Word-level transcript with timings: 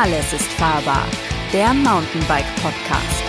Alles 0.00 0.32
ist 0.32 0.52
fahrbar, 0.52 1.04
der 1.52 1.74
Mountainbike 1.74 2.46
Podcast. 2.62 3.24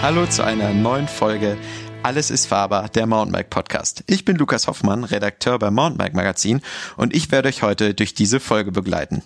Hallo 0.00 0.26
zu 0.26 0.44
einer 0.44 0.72
neuen 0.72 1.08
Folge 1.08 1.56
alles 2.02 2.30
ist 2.30 2.46
fahrbar, 2.46 2.88
der 2.88 3.06
Mountainbike 3.06 3.50
Podcast. 3.50 4.04
Ich 4.06 4.24
bin 4.24 4.36
Lukas 4.36 4.66
Hoffmann, 4.68 5.04
Redakteur 5.04 5.58
beim 5.58 5.74
Mountainbike 5.74 6.14
Magazin 6.14 6.60
und 6.96 7.14
ich 7.14 7.30
werde 7.32 7.48
euch 7.48 7.62
heute 7.62 7.92
durch 7.94 8.14
diese 8.14 8.40
Folge 8.40 8.70
begleiten. 8.72 9.22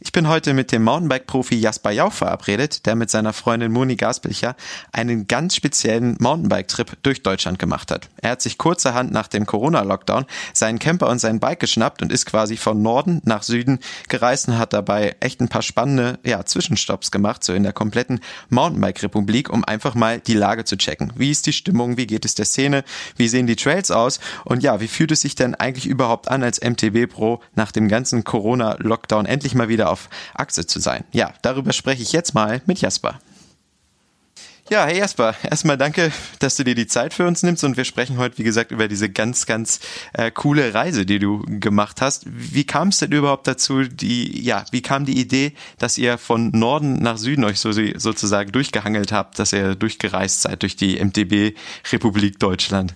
Ich 0.00 0.12
bin 0.12 0.28
heute 0.28 0.52
mit 0.52 0.72
dem 0.72 0.84
Mountainbike-Profi 0.84 1.56
Jasper 1.56 1.90
Jauch 1.90 2.12
verabredet, 2.12 2.84
der 2.84 2.96
mit 2.96 3.10
seiner 3.10 3.32
Freundin 3.32 3.72
Moni 3.72 3.96
Gaspilcher 3.96 4.56
einen 4.92 5.26
ganz 5.26 5.56
speziellen 5.56 6.16
Mountainbike-Trip 6.20 6.98
durch 7.02 7.22
Deutschland 7.22 7.58
gemacht 7.58 7.90
hat. 7.90 8.08
Er 8.20 8.30
hat 8.30 8.42
sich 8.42 8.58
kurzerhand 8.58 9.12
nach 9.12 9.28
dem 9.28 9.46
Corona-Lockdown 9.46 10.26
seinen 10.52 10.78
Camper 10.78 11.08
und 11.08 11.18
sein 11.18 11.40
Bike 11.40 11.60
geschnappt 11.60 12.02
und 12.02 12.12
ist 12.12 12.26
quasi 12.26 12.56
von 12.56 12.82
Norden 12.82 13.22
nach 13.24 13.42
Süden 13.42 13.78
gereist 14.08 14.48
und 14.48 14.58
hat 14.58 14.72
dabei 14.72 15.16
echt 15.20 15.40
ein 15.40 15.48
paar 15.48 15.62
spannende 15.62 16.18
ja, 16.24 16.44
Zwischenstopps 16.44 17.10
gemacht, 17.10 17.42
so 17.42 17.54
in 17.54 17.62
der 17.62 17.72
kompletten 17.72 18.20
Mountainbike-Republik, 18.50 19.48
um 19.48 19.64
einfach 19.64 19.94
mal 19.94 20.20
die 20.20 20.34
Lage 20.34 20.64
zu 20.64 20.76
checken. 20.76 21.12
Wie 21.16 21.30
ist 21.30 21.46
die 21.46 21.52
Stimmung? 21.52 21.96
Wie 21.96 22.06
geht 22.06 22.15
es 22.24 22.34
der 22.34 22.44
Szene? 22.44 22.84
Wie 23.16 23.28
sehen 23.28 23.46
die 23.46 23.56
Trails 23.56 23.90
aus? 23.90 24.20
Und 24.44 24.62
ja, 24.62 24.80
wie 24.80 24.88
fühlt 24.88 25.12
es 25.12 25.20
sich 25.20 25.34
denn 25.34 25.54
eigentlich 25.54 25.86
überhaupt 25.86 26.28
an, 26.28 26.42
als 26.42 26.60
MTB 26.60 27.10
Pro 27.10 27.40
nach 27.54 27.72
dem 27.72 27.88
ganzen 27.88 28.24
Corona-Lockdown 28.24 29.26
endlich 29.26 29.54
mal 29.54 29.68
wieder 29.68 29.90
auf 29.90 30.08
Achse 30.34 30.66
zu 30.66 30.80
sein? 30.80 31.04
Ja, 31.12 31.34
darüber 31.42 31.72
spreche 31.72 32.02
ich 32.02 32.12
jetzt 32.12 32.34
mal 32.34 32.62
mit 32.66 32.80
Jasper. 32.80 33.18
Ja, 34.68 34.84
hey 34.84 34.98
Jasper, 34.98 35.36
erstmal 35.48 35.78
danke, 35.78 36.10
dass 36.40 36.56
du 36.56 36.64
dir 36.64 36.74
die 36.74 36.88
Zeit 36.88 37.14
für 37.14 37.24
uns 37.24 37.44
nimmst 37.44 37.62
und 37.62 37.76
wir 37.76 37.84
sprechen 37.84 38.18
heute, 38.18 38.36
wie 38.38 38.42
gesagt, 38.42 38.72
über 38.72 38.88
diese 38.88 39.08
ganz, 39.08 39.46
ganz 39.46 39.78
äh, 40.12 40.32
coole 40.32 40.74
Reise, 40.74 41.06
die 41.06 41.20
du 41.20 41.44
gemacht 41.46 42.00
hast. 42.00 42.24
Wie 42.26 42.64
kam 42.64 42.88
es 42.88 42.98
denn 42.98 43.12
überhaupt 43.12 43.46
dazu, 43.46 43.84
die, 43.84 44.42
ja, 44.42 44.64
wie 44.72 44.82
kam 44.82 45.04
die 45.04 45.20
Idee, 45.20 45.52
dass 45.78 45.98
ihr 45.98 46.18
von 46.18 46.50
Norden 46.50 46.94
nach 46.94 47.16
Süden 47.16 47.44
euch 47.44 47.60
so, 47.60 47.70
sozusagen 47.70 48.50
durchgehangelt 48.50 49.12
habt, 49.12 49.38
dass 49.38 49.52
ihr 49.52 49.76
durchgereist 49.76 50.42
seid 50.42 50.62
durch 50.62 50.74
die 50.74 50.96
MDB 50.96 51.54
Republik 51.92 52.40
Deutschland? 52.40 52.92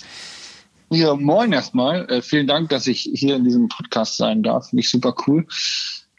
Ja, 0.88 1.14
moin 1.14 1.52
erstmal. 1.52 2.10
Äh, 2.10 2.20
vielen 2.20 2.48
Dank, 2.48 2.70
dass 2.70 2.88
ich 2.88 3.08
hier 3.14 3.36
in 3.36 3.44
diesem 3.44 3.68
Podcast 3.68 4.16
sein 4.16 4.42
darf. 4.42 4.70
Finde 4.70 4.80
ich 4.80 4.90
super 4.90 5.14
cool. 5.28 5.46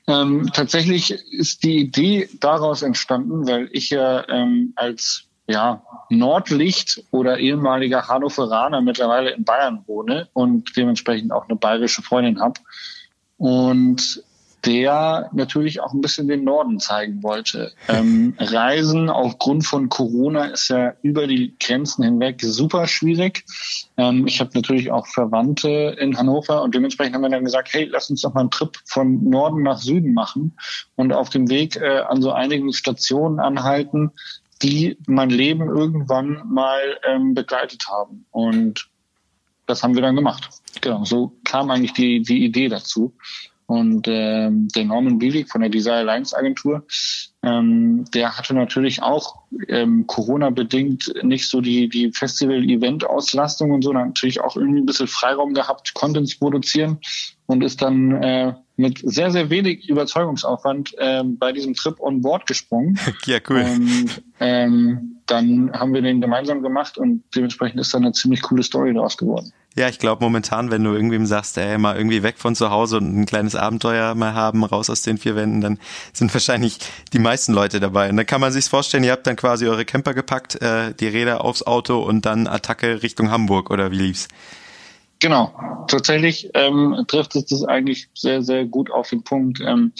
Ähm, 0.07 0.49
tatsächlich 0.53 1.11
ist 1.11 1.63
die 1.63 1.79
Idee 1.79 2.29
daraus 2.39 2.83
entstanden, 2.83 3.45
weil 3.47 3.67
ich 3.73 3.89
ja 3.89 4.27
ähm, 4.29 4.71
als 4.77 5.25
ja, 5.51 5.81
Nordlicht 6.09 7.03
oder 7.11 7.37
ehemaliger 7.37 8.07
Hannoveraner 8.07 8.81
mittlerweile 8.81 9.31
in 9.31 9.43
Bayern 9.43 9.83
wohne 9.85 10.29
und 10.33 10.75
dementsprechend 10.75 11.31
auch 11.31 11.47
eine 11.47 11.57
bayerische 11.57 12.01
Freundin 12.01 12.39
habe. 12.41 12.59
Und 13.37 14.23
der 14.65 15.29
natürlich 15.33 15.81
auch 15.81 15.93
ein 15.93 16.01
bisschen 16.01 16.27
den 16.27 16.43
Norden 16.43 16.79
zeigen 16.79 17.23
wollte. 17.23 17.71
Ähm, 17.87 18.35
Reisen 18.39 19.09
aufgrund 19.09 19.65
von 19.65 19.89
Corona 19.89 20.45
ist 20.45 20.69
ja 20.69 20.93
über 21.01 21.27
die 21.27 21.55
Grenzen 21.59 22.03
hinweg 22.03 22.41
super 22.41 22.87
schwierig. 22.87 23.43
Ähm, 23.97 24.27
ich 24.27 24.39
habe 24.39 24.51
natürlich 24.53 24.91
auch 24.91 25.07
Verwandte 25.07 25.95
in 25.99 26.17
Hannover 26.17 26.61
und 26.61 26.75
dementsprechend 26.75 27.15
haben 27.15 27.21
wir 27.21 27.29
dann 27.29 27.45
gesagt, 27.45 27.69
hey, 27.71 27.85
lass 27.85 28.09
uns 28.09 28.21
doch 28.21 28.33
mal 28.33 28.41
einen 28.41 28.51
Trip 28.51 28.77
von 28.85 29.27
Norden 29.29 29.63
nach 29.63 29.79
Süden 29.79 30.13
machen 30.13 30.53
und 30.95 31.11
auf 31.11 31.29
dem 31.29 31.49
Weg 31.49 31.77
äh, 31.77 32.01
an 32.01 32.21
so 32.21 32.31
einigen 32.31 32.71
Stationen 32.73 33.39
anhalten, 33.39 34.11
die 34.61 34.97
mein 35.07 35.29
Leben 35.29 35.67
irgendwann 35.67 36.43
mal 36.47 36.79
ähm, 37.07 37.33
begleitet 37.33 37.83
haben. 37.89 38.25
Und 38.31 38.89
das 39.65 39.83
haben 39.83 39.95
wir 39.95 40.01
dann 40.01 40.15
gemacht. 40.15 40.49
Genau, 40.81 41.03
so 41.05 41.33
kam 41.43 41.71
eigentlich 41.71 41.93
die, 41.93 42.21
die 42.21 42.43
Idee 42.43 42.67
dazu. 42.67 43.13
Und 43.71 44.05
ähm, 44.09 44.67
der 44.75 44.83
Norman 44.83 45.17
Bielig 45.17 45.47
von 45.47 45.61
der 45.61 45.69
Desire 45.69 45.95
Alliance 45.95 46.37
Agentur, 46.37 46.85
ähm, 47.41 48.03
der 48.13 48.37
hatte 48.37 48.53
natürlich 48.53 49.01
auch 49.01 49.43
ähm, 49.69 50.05
Corona-bedingt 50.07 51.13
nicht 51.23 51.47
so 51.47 51.61
die, 51.61 51.87
die 51.87 52.11
Festival-Event-Auslastung 52.11 53.71
und 53.71 53.81
so, 53.81 53.93
natürlich 53.93 54.41
auch 54.41 54.57
irgendwie 54.57 54.81
ein 54.81 54.85
bisschen 54.85 55.07
Freiraum 55.07 55.53
gehabt, 55.53 55.93
Contents 55.93 56.37
produzieren 56.37 56.99
und 57.45 57.63
ist 57.63 57.81
dann 57.81 58.21
äh, 58.21 58.53
mit 58.81 58.99
sehr, 59.03 59.31
sehr 59.31 59.49
wenig 59.49 59.87
Überzeugungsaufwand 59.87 60.95
ähm, 60.99 61.37
bei 61.37 61.51
diesem 61.51 61.73
Trip 61.75 61.99
on 61.99 62.21
Board 62.21 62.47
gesprungen. 62.47 62.99
Ja, 63.25 63.37
cool. 63.49 63.61
Und 63.61 64.23
ähm, 64.39 65.21
dann 65.27 65.71
haben 65.73 65.93
wir 65.93 66.01
den 66.01 66.21
gemeinsam 66.21 66.63
gemacht 66.63 66.97
und 66.97 67.23
dementsprechend 67.35 67.79
ist 67.79 67.93
dann 67.93 68.03
eine 68.03 68.13
ziemlich 68.13 68.41
coole 68.41 68.63
Story 68.63 68.93
daraus 68.93 69.15
geworden. 69.17 69.53
Ja, 69.75 69.87
ich 69.87 69.99
glaube 69.99 70.23
momentan, 70.23 70.71
wenn 70.71 70.83
du 70.83 70.91
irgendwem 70.91 71.25
sagst, 71.25 71.57
ey, 71.57 71.77
mal 71.77 71.95
irgendwie 71.95 72.23
weg 72.23 72.35
von 72.37 72.55
zu 72.55 72.71
Hause 72.71 72.97
und 72.97 73.21
ein 73.21 73.25
kleines 73.25 73.55
Abenteuer 73.55 74.15
mal 74.15 74.33
haben, 74.33 74.65
raus 74.65 74.89
aus 74.89 75.01
den 75.03 75.17
vier 75.17 75.35
Wänden, 75.35 75.61
dann 75.61 75.79
sind 76.11 76.33
wahrscheinlich 76.33 76.79
die 77.13 77.19
meisten 77.19 77.53
Leute 77.53 77.79
dabei. 77.79 78.09
Und 78.09 78.17
dann 78.17 78.25
kann 78.25 78.41
man 78.41 78.51
sich 78.51 78.65
vorstellen, 78.65 79.03
ihr 79.03 79.11
habt 79.11 79.27
dann 79.27 79.37
quasi 79.37 79.67
eure 79.67 79.85
Camper 79.85 80.13
gepackt, 80.13 80.61
äh, 80.61 80.93
die 80.93 81.07
Räder 81.07 81.45
aufs 81.45 81.63
Auto 81.63 81.99
und 81.99 82.25
dann 82.25 82.47
Attacke 82.47 83.01
Richtung 83.03 83.31
Hamburg 83.31 83.69
oder 83.69 83.91
wie 83.91 83.97
lief's? 83.97 84.27
Genau, 85.21 85.53
tatsächlich 85.87 86.49
ähm, 86.55 87.05
trifft 87.07 87.35
es 87.35 87.45
das 87.45 87.63
eigentlich 87.63 88.09
sehr, 88.15 88.41
sehr 88.41 88.65
gut 88.65 88.89
auf 88.89 89.09
den 89.09 89.23
Punkt. 89.23 89.61
Ähm, 89.61 89.93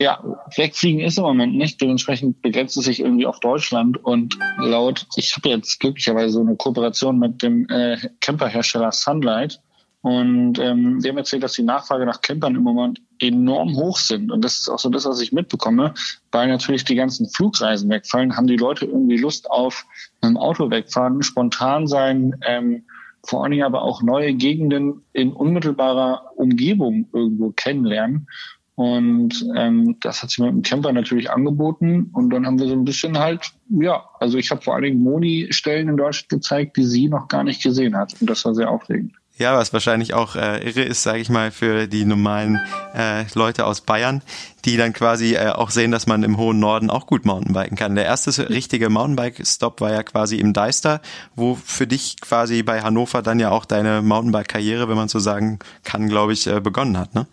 ja, 0.00 0.22
wegfliegen 0.56 1.00
ist 1.00 1.18
im 1.18 1.24
Moment 1.24 1.54
nicht. 1.54 1.80
Dementsprechend 1.80 2.40
begrenzt 2.40 2.76
es 2.78 2.84
sich 2.84 3.00
irgendwie 3.00 3.26
auf 3.26 3.40
Deutschland. 3.40 4.02
Und 4.02 4.38
laut, 4.56 5.06
ich 5.16 5.36
habe 5.36 5.50
jetzt 5.50 5.80
glücklicherweise 5.80 6.30
so 6.30 6.40
eine 6.40 6.56
Kooperation 6.56 7.18
mit 7.18 7.42
dem 7.42 7.68
äh, 7.68 7.98
Camperhersteller 8.20 8.90
Sunlight. 8.90 9.60
Und 10.00 10.58
ähm, 10.60 11.00
die 11.00 11.08
haben 11.10 11.18
erzählt, 11.18 11.42
dass 11.42 11.54
die 11.54 11.64
Nachfrage 11.64 12.06
nach 12.06 12.22
Campern 12.22 12.54
im 12.54 12.62
Moment 12.62 13.02
enorm 13.18 13.76
hoch 13.76 13.98
sind. 13.98 14.30
Und 14.32 14.42
das 14.42 14.60
ist 14.60 14.68
auch 14.70 14.78
so 14.78 14.88
das, 14.88 15.04
was 15.04 15.20
ich 15.20 15.32
mitbekomme. 15.32 15.92
Weil 16.30 16.48
natürlich 16.48 16.84
die 16.84 16.94
ganzen 16.94 17.28
Flugreisen 17.28 17.90
wegfallen, 17.90 18.36
haben 18.36 18.46
die 18.46 18.56
Leute 18.56 18.86
irgendwie 18.86 19.18
Lust 19.18 19.50
auf 19.50 19.84
einem 20.22 20.38
Auto 20.38 20.70
wegfahren, 20.70 21.22
spontan 21.22 21.86
sein, 21.86 22.40
ähm, 22.46 22.84
vor 23.24 23.42
allen 23.42 23.52
Dingen 23.52 23.64
aber 23.64 23.82
auch 23.82 24.02
neue 24.02 24.34
Gegenden 24.34 25.02
in 25.12 25.32
unmittelbarer 25.32 26.32
Umgebung 26.36 27.08
irgendwo 27.12 27.50
kennenlernen. 27.50 28.28
Und 28.74 29.44
ähm, 29.56 29.96
das 30.00 30.22
hat 30.22 30.30
sich 30.30 30.38
mit 30.38 30.50
dem 30.50 30.62
Camper 30.62 30.92
natürlich 30.92 31.30
angeboten. 31.30 32.10
Und 32.12 32.30
dann 32.30 32.46
haben 32.46 32.60
wir 32.60 32.68
so 32.68 32.74
ein 32.74 32.84
bisschen 32.84 33.18
halt, 33.18 33.52
ja, 33.68 34.04
also 34.20 34.38
ich 34.38 34.52
habe 34.52 34.62
vor 34.62 34.74
allen 34.74 34.84
Dingen 34.84 35.02
Moni-Stellen 35.02 35.88
in 35.88 35.96
Deutschland 35.96 36.28
gezeigt, 36.28 36.76
die 36.76 36.84
sie 36.84 37.08
noch 37.08 37.26
gar 37.26 37.42
nicht 37.42 37.60
gesehen 37.60 37.96
hat. 37.96 38.14
Und 38.20 38.30
das 38.30 38.44
war 38.44 38.54
sehr 38.54 38.70
aufregend. 38.70 39.14
Ja, 39.38 39.56
was 39.56 39.72
wahrscheinlich 39.72 40.14
auch 40.14 40.34
äh, 40.34 40.68
irre 40.68 40.82
ist, 40.82 41.04
sage 41.04 41.20
ich 41.20 41.28
mal, 41.28 41.52
für 41.52 41.86
die 41.86 42.04
normalen 42.04 42.60
äh, 42.92 43.24
Leute 43.34 43.66
aus 43.66 43.80
Bayern, 43.80 44.20
die 44.64 44.76
dann 44.76 44.92
quasi 44.92 45.36
äh, 45.36 45.50
auch 45.50 45.70
sehen, 45.70 45.92
dass 45.92 46.08
man 46.08 46.24
im 46.24 46.38
hohen 46.38 46.58
Norden 46.58 46.90
auch 46.90 47.06
gut 47.06 47.24
Mountainbiken 47.24 47.76
kann. 47.76 47.94
Der 47.94 48.04
erste 48.04 48.48
richtige 48.48 48.90
Mountainbike-Stop 48.90 49.80
war 49.80 49.92
ja 49.92 50.02
quasi 50.02 50.38
im 50.38 50.52
Deister, 50.54 51.00
wo 51.36 51.54
für 51.54 51.86
dich 51.86 52.20
quasi 52.20 52.64
bei 52.64 52.82
Hannover 52.82 53.22
dann 53.22 53.38
ja 53.38 53.50
auch 53.50 53.64
deine 53.64 54.02
Mountainbike-Karriere, 54.02 54.88
wenn 54.88 54.96
man 54.96 55.08
so 55.08 55.20
sagen 55.20 55.60
kann, 55.84 56.08
glaube 56.08 56.32
ich, 56.32 56.48
äh, 56.48 56.60
begonnen 56.60 56.98
hat, 56.98 57.14
ne? 57.14 57.28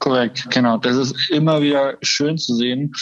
Korrekt, 0.00 0.50
genau. 0.50 0.78
Das 0.78 0.96
ist 0.96 1.30
immer 1.30 1.60
wieder 1.60 1.98
schön 2.00 2.38
zu 2.38 2.54
sehen. 2.54 2.92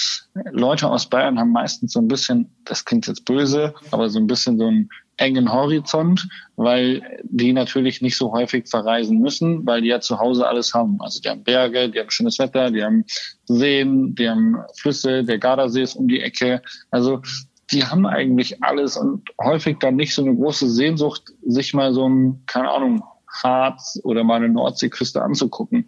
Leute 0.51 0.91
aus 0.91 1.09
Bayern 1.09 1.39
haben 1.39 1.53
meistens 1.53 1.93
so 1.93 2.01
ein 2.01 2.09
bisschen, 2.09 2.51
das 2.65 2.85
klingt 2.85 3.07
jetzt 3.07 3.25
böse, 3.25 3.73
aber 3.93 4.11
so 4.11 4.19
ein 4.19 4.27
bisschen 4.27 4.59
so 4.59 4.67
einen 4.67 4.91
engen 5.17 5.53
Horizont, 5.53 6.29
weil 6.57 7.21
die 7.23 7.53
natürlich 7.53 8.03
nicht 8.03 8.17
so 8.17 8.33
häufig 8.33 8.69
verreisen 8.69 9.21
müssen, 9.21 9.65
weil 9.65 9.81
die 9.81 9.89
ja 9.89 10.01
zu 10.01 10.19
Hause 10.19 10.49
alles 10.49 10.75
haben. 10.75 11.01
Also 11.01 11.21
die 11.21 11.29
haben 11.29 11.45
Berge, 11.45 11.89
die 11.89 12.01
haben 12.01 12.11
schönes 12.11 12.41
Wetter, 12.41 12.73
die 12.73 12.83
haben 12.83 13.05
Seen, 13.45 14.17
die 14.17 14.29
haben 14.29 14.57
Flüsse, 14.77 15.23
der 15.23 15.39
Gardasee 15.39 15.83
ist 15.83 15.95
um 15.95 16.09
die 16.09 16.21
Ecke. 16.21 16.63
Also 16.91 17.23
die 17.71 17.85
haben 17.85 18.07
eigentlich 18.07 18.61
alles 18.65 18.97
und 18.97 19.29
häufig 19.41 19.79
dann 19.79 19.95
nicht 19.95 20.15
so 20.15 20.23
eine 20.23 20.35
große 20.35 20.69
Sehnsucht, 20.69 21.23
sich 21.47 21.75
mal 21.75 21.93
so 21.93 22.09
ein, 22.09 22.43
keine 22.47 22.71
Ahnung, 22.71 23.05
Harz 23.31 24.01
oder 24.03 24.25
mal 24.25 24.37
eine 24.37 24.49
Nordseeküste 24.49 25.23
anzugucken. 25.23 25.87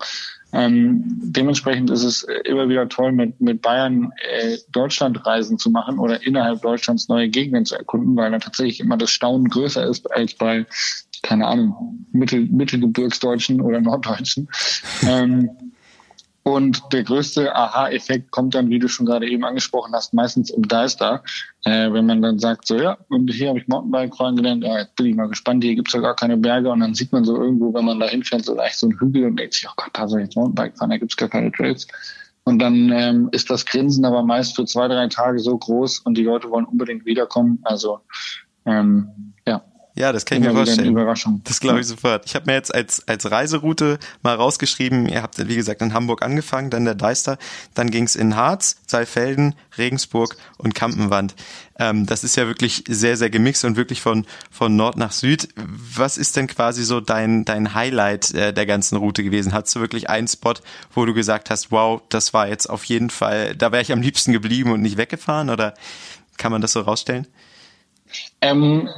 Ähm, 0.52 1.04
dementsprechend 1.06 1.90
ist 1.90 2.02
es 2.02 2.26
immer 2.44 2.68
wieder 2.68 2.88
toll, 2.88 3.12
mit, 3.12 3.40
mit 3.40 3.62
Bayern 3.62 4.12
äh, 4.16 4.58
Deutschlandreisen 4.72 5.58
zu 5.58 5.70
machen 5.70 5.98
oder 5.98 6.24
innerhalb 6.26 6.62
Deutschlands 6.62 7.08
neue 7.08 7.28
Gegenden 7.28 7.64
zu 7.64 7.76
erkunden, 7.76 8.16
weil 8.16 8.30
dann 8.30 8.40
tatsächlich 8.40 8.80
immer 8.80 8.96
das 8.96 9.10
Staunen 9.10 9.48
größer 9.48 9.86
ist 9.86 10.10
als 10.10 10.34
bei, 10.34 10.66
keine 11.22 11.46
Ahnung, 11.46 12.06
Mittel, 12.12 12.46
Mittelgebirgsdeutschen 12.46 13.60
oder 13.60 13.80
Norddeutschen. 13.80 14.48
ähm, 15.06 15.50
und 16.54 16.82
der 16.92 17.02
größte 17.02 17.54
Aha-Effekt 17.54 18.30
kommt 18.30 18.54
dann, 18.54 18.70
wie 18.70 18.78
du 18.78 18.88
schon 18.88 19.06
gerade 19.06 19.28
eben 19.28 19.44
angesprochen 19.44 19.92
hast, 19.94 20.14
meistens 20.14 20.50
im 20.50 20.66
Deister, 20.68 21.22
äh, 21.64 21.92
wenn 21.92 22.06
man 22.06 22.22
dann 22.22 22.38
sagt, 22.38 22.66
so 22.66 22.76
ja, 22.76 22.98
und 23.08 23.32
hier 23.32 23.48
habe 23.48 23.58
ich 23.58 23.68
Mountainbike 23.68 24.16
fahren 24.16 24.36
gelernt, 24.36 24.64
ja, 24.64 24.78
jetzt 24.78 24.96
bin 24.96 25.06
ich 25.06 25.16
mal 25.16 25.28
gespannt, 25.28 25.64
hier 25.64 25.74
gibt's 25.74 25.92
ja 25.92 26.00
gar 26.00 26.16
keine 26.16 26.36
Berge 26.36 26.70
und 26.70 26.80
dann 26.80 26.94
sieht 26.94 27.12
man 27.12 27.24
so 27.24 27.36
irgendwo, 27.36 27.72
wenn 27.74 27.84
man 27.84 28.00
da 28.00 28.06
hinfährt, 28.06 28.44
so 28.44 28.54
leicht 28.54 28.78
so 28.78 28.88
einen 28.88 28.98
Hügel 28.98 29.26
und 29.26 29.36
denkt 29.36 29.54
sich, 29.54 29.66
oh 29.68 29.72
Gott, 29.76 29.90
da 29.92 30.08
soll 30.08 30.20
ich 30.20 30.26
jetzt 30.26 30.36
Mountainbike 30.36 30.78
fahren, 30.78 30.90
da 30.90 30.98
gibt's 30.98 31.16
gar 31.16 31.28
keine 31.28 31.52
Trails. 31.52 31.86
Und 32.44 32.58
dann 32.58 32.90
ähm, 32.90 33.28
ist 33.32 33.50
das 33.50 33.66
Grinsen 33.66 34.04
aber 34.04 34.22
meist 34.22 34.56
für 34.56 34.64
zwei, 34.64 34.88
drei 34.88 35.06
Tage 35.08 35.38
so 35.38 35.56
groß 35.56 36.00
und 36.00 36.16
die 36.16 36.24
Leute 36.24 36.50
wollen 36.50 36.64
unbedingt 36.64 37.04
wiederkommen. 37.04 37.60
Also 37.62 38.00
ähm, 38.66 39.34
ja, 39.46 39.62
Ja, 39.94 40.12
das 40.12 40.24
kann 40.24 40.38
ich 40.38 40.44
mir 40.44 40.54
vorstellen. 40.54 40.90
Überraschung. 40.90 41.40
Das 41.44 41.60
glaube 41.60 41.80
ich 41.80 41.86
sofort. 41.86 42.24
Ich 42.26 42.34
habe 42.34 42.46
mir 42.46 42.54
jetzt 42.54 42.72
als, 42.72 43.06
als 43.08 43.30
Reiseroute 43.30 43.98
mal 44.22 44.34
rausgeschrieben, 44.34 45.08
ihr 45.08 45.22
habt, 45.22 45.36
wie 45.48 45.56
gesagt, 45.56 45.82
in 45.82 45.92
Hamburg 45.92 46.22
angefangen, 46.22 46.70
dann 46.70 46.84
der 46.84 46.94
Deister, 46.94 47.38
dann 47.74 47.90
ging's 47.90 48.14
in 48.14 48.36
Harz, 48.36 48.76
Saalfelden, 48.86 49.54
Regensburg 49.76 50.36
und 50.58 50.74
Kampenwand. 50.74 51.34
Ähm, 51.78 52.06
das 52.06 52.24
ist 52.24 52.36
ja 52.36 52.46
wirklich 52.46 52.84
sehr, 52.88 53.16
sehr 53.16 53.30
gemixt 53.30 53.64
und 53.64 53.76
wirklich 53.76 54.00
von, 54.00 54.26
von 54.50 54.76
Nord 54.76 54.96
nach 54.96 55.12
Süd. 55.12 55.48
Was 55.56 56.18
ist 56.18 56.36
denn 56.36 56.46
quasi 56.46 56.84
so 56.84 57.00
dein, 57.00 57.44
dein 57.44 57.74
Highlight 57.74 58.32
äh, 58.34 58.52
der 58.52 58.66
ganzen 58.66 58.96
Route 58.96 59.24
gewesen? 59.24 59.52
Hattest 59.52 59.74
du 59.74 59.80
wirklich 59.80 60.08
einen 60.08 60.28
Spot, 60.28 60.54
wo 60.94 61.04
du 61.04 61.14
gesagt 61.14 61.50
hast, 61.50 61.72
wow, 61.72 62.00
das 62.10 62.32
war 62.32 62.48
jetzt 62.48 62.70
auf 62.70 62.84
jeden 62.84 63.10
Fall, 63.10 63.56
da 63.56 63.72
wäre 63.72 63.82
ich 63.82 63.92
am 63.92 64.02
liebsten 64.02 64.32
geblieben 64.32 64.70
und 64.70 64.82
nicht 64.82 64.98
weggefahren? 64.98 65.50
Oder 65.50 65.74
kann 66.36 66.52
man 66.52 66.60
das 66.60 66.72
so 66.72 66.80
rausstellen? 66.80 67.26
Ähm, 68.40 68.88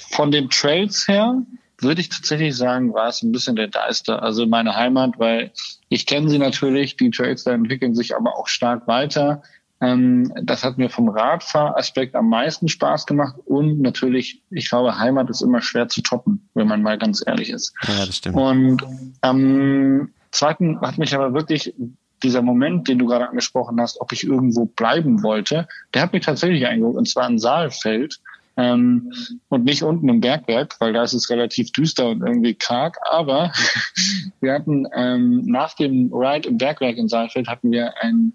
von 0.00 0.30
den 0.30 0.50
Trails 0.50 1.06
her 1.08 1.42
würde 1.78 2.00
ich 2.00 2.08
tatsächlich 2.08 2.56
sagen, 2.56 2.94
war 2.94 3.08
es 3.08 3.22
ein 3.22 3.32
bisschen 3.32 3.56
der 3.56 3.68
Deister, 3.68 4.22
also 4.22 4.46
meine 4.46 4.76
Heimat, 4.76 5.18
weil 5.18 5.52
ich 5.88 6.06
kenne 6.06 6.28
sie 6.28 6.38
natürlich, 6.38 6.96
die 6.96 7.10
Trails 7.10 7.44
da 7.44 7.52
entwickeln 7.52 7.94
sich 7.94 8.14
aber 8.14 8.36
auch 8.36 8.46
stark 8.46 8.86
weiter. 8.86 9.42
Ähm, 9.80 10.32
das 10.42 10.62
hat 10.62 10.78
mir 10.78 10.88
vom 10.88 11.08
Radfahraspekt 11.08 12.14
am 12.14 12.28
meisten 12.28 12.68
Spaß 12.68 13.04
gemacht 13.06 13.34
und 13.44 13.80
natürlich, 13.80 14.42
ich 14.50 14.68
glaube, 14.68 14.96
Heimat 14.96 15.28
ist 15.28 15.42
immer 15.42 15.60
schwer 15.60 15.88
zu 15.88 16.02
toppen, 16.02 16.48
wenn 16.54 16.68
man 16.68 16.82
mal 16.82 16.98
ganz 16.98 17.22
ehrlich 17.26 17.50
ist. 17.50 17.74
Ja, 17.82 18.06
das 18.06 18.16
stimmt. 18.16 18.36
Und 18.36 18.84
am 19.20 19.40
ähm, 19.40 20.12
zweiten 20.30 20.80
hat 20.80 20.98
mich 20.98 21.14
aber 21.14 21.34
wirklich 21.34 21.74
dieser 22.22 22.42
Moment, 22.42 22.86
den 22.86 23.00
du 23.00 23.06
gerade 23.06 23.28
angesprochen 23.28 23.80
hast, 23.80 24.00
ob 24.00 24.12
ich 24.12 24.24
irgendwo 24.24 24.66
bleiben 24.66 25.24
wollte, 25.24 25.66
der 25.94 26.02
hat 26.02 26.12
mich 26.12 26.24
tatsächlich 26.24 26.66
eingeholt, 26.66 26.96
und 26.96 27.08
zwar 27.08 27.28
in 27.28 27.38
Saalfeld. 27.40 28.20
Ähm, 28.56 29.12
und 29.48 29.64
nicht 29.64 29.82
unten 29.82 30.08
im 30.08 30.20
Bergwerk, 30.20 30.76
weil 30.80 30.92
da 30.92 31.02
ist 31.02 31.14
es 31.14 31.30
relativ 31.30 31.72
düster 31.72 32.10
und 32.10 32.20
irgendwie 32.20 32.54
karg. 32.54 32.98
Aber 33.10 33.52
wir 34.40 34.52
hatten 34.52 34.86
ähm, 34.94 35.42
nach 35.46 35.74
dem 35.74 36.12
Ride 36.12 36.48
im 36.48 36.58
Bergwerk 36.58 36.96
in 36.96 37.08
Saalfeld 37.08 37.48
hatten 37.48 37.70
wir 37.70 37.94
einen, 38.02 38.34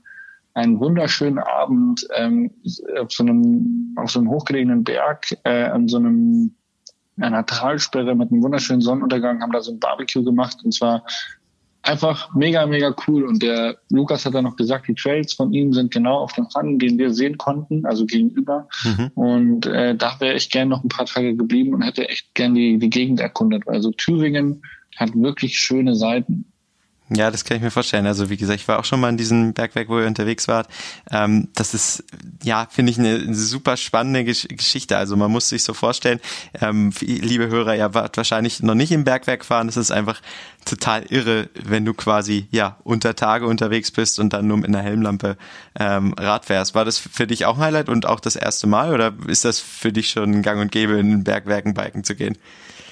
einen 0.54 0.80
wunderschönen 0.80 1.38
Abend 1.38 2.08
ähm, 2.16 2.52
auf 3.00 3.12
so 3.12 3.24
einem 3.24 3.96
auf 3.98 4.10
so 4.10 4.20
einem 4.20 4.30
hochgelegenen 4.30 4.84
Berg 4.84 5.28
äh, 5.44 5.66
an 5.66 5.88
so 5.88 5.98
einem 5.98 6.56
einer 7.20 7.46
Talsperre 7.46 8.16
mit 8.16 8.32
einem 8.32 8.44
wunderschönen 8.44 8.82
Sonnenuntergang, 8.82 9.42
haben 9.42 9.52
da 9.52 9.62
so 9.62 9.72
ein 9.72 9.80
Barbecue 9.80 10.24
gemacht 10.24 10.58
und 10.64 10.72
zwar 10.72 11.04
einfach 11.88 12.34
mega, 12.34 12.66
mega 12.66 12.96
cool. 13.08 13.26
Und 13.26 13.42
der 13.42 13.78
Lukas 13.90 14.26
hat 14.26 14.34
dann 14.34 14.44
noch 14.44 14.56
gesagt, 14.56 14.88
die 14.88 14.96
Trails 14.96 15.34
von 15.34 15.54
ihm 15.54 15.74
sind 15.74 15.92
genau 15.92 16.20
auf 16.20 16.34
dem 16.34 16.48
Hang, 16.56 16.80
den 16.80 16.98
wir 16.98 17.14
sehen 17.14 17.38
konnten, 17.38 17.86
also 17.86 18.06
gegenüber. 18.06 18.68
Mhm. 18.84 19.12
Und 19.16 19.66
äh, 19.66 19.96
da 19.96 20.20
wäre 20.20 20.36
ich 20.36 20.50
gern 20.50 20.70
noch 20.70 20.84
ein 20.84 20.90
paar 20.90 21.06
Tage 21.06 21.36
geblieben 21.36 21.74
und 21.74 21.82
hätte 21.82 22.08
echt 22.10 22.34
gern 22.34 22.54
die, 22.54 22.78
die 22.78 22.90
Gegend 22.90 23.20
erkundet. 23.20 23.68
Also 23.68 23.92
Thüringen 23.92 24.64
hat 24.96 25.16
wirklich 25.16 25.58
schöne 25.60 25.96
Seiten. 25.96 26.52
Ja, 27.10 27.32
das 27.32 27.46
kann 27.46 27.56
ich 27.56 27.64
mir 27.64 27.72
vorstellen. 27.72 28.06
Also 28.06 28.30
wie 28.30 28.36
gesagt, 28.36 28.60
ich 28.60 28.68
war 28.68 28.80
auch 28.80 28.86
schon 28.86 29.00
mal 29.00 29.08
in 29.08 29.16
diesem 29.16 29.54
Bergwerk, 29.54 29.88
wo 29.88 29.98
ihr 29.98 30.08
unterwegs 30.08 30.50
wart. 30.50 30.68
Ähm, 31.10 31.48
das 31.56 31.74
ist, 31.74 32.04
ja, 32.44 32.68
finde 32.70 32.92
ich 32.92 33.00
eine, 33.00 33.34
super 33.34 33.78
spannende 33.78 34.26
Gesch 34.26 34.46
Geschichte. 34.50 34.98
Also 34.98 35.16
man 35.16 35.32
muss 35.32 35.48
sich 35.48 35.64
so 35.64 35.74
vorstellen, 35.74 36.20
ähm, 36.60 36.92
liebe 37.00 37.48
Hörer, 37.48 37.76
ja, 37.76 37.94
wart 37.94 38.18
wahrscheinlich 38.18 38.62
noch 38.62 38.76
nicht 38.76 38.92
im 38.92 39.06
Bergwerk 39.06 39.46
fahren. 39.46 39.68
Das 39.68 39.78
ist 39.78 39.90
einfach 39.90 40.22
total 40.66 41.04
irre, 41.04 41.50
wenn 41.54 41.86
du 41.86 41.94
quasi 41.94 42.48
ja 42.52 42.76
unter 42.84 43.16
Tage 43.16 43.48
unterwegs 43.48 43.90
bist 43.92 44.20
und 44.20 44.34
dann 44.34 44.48
nur 44.48 44.58
mit 44.58 44.68
einer 44.68 44.82
Helmlampe 44.82 45.38
ähm, 45.80 46.14
Rad 46.20 46.44
fährst. 46.46 46.76
War 46.76 46.84
das 46.84 46.98
für 46.98 47.26
dich 47.26 47.46
auch 47.46 47.56
ein 47.56 47.64
Highlight 47.64 47.88
und 47.88 48.06
auch 48.06 48.20
das 48.20 48.36
erste 48.36 48.68
Mal 48.68 48.94
oder 48.94 49.14
ist 49.28 49.46
das 49.46 49.62
für 49.62 49.94
dich 49.94 50.10
schon 50.10 50.42
Gang 50.42 50.60
und 50.60 50.74
Gäbe, 50.74 51.00
in 51.00 51.24
Bergwerken 51.24 51.74
biken 51.74 52.04
zu 52.04 52.16
gehen? 52.16 52.38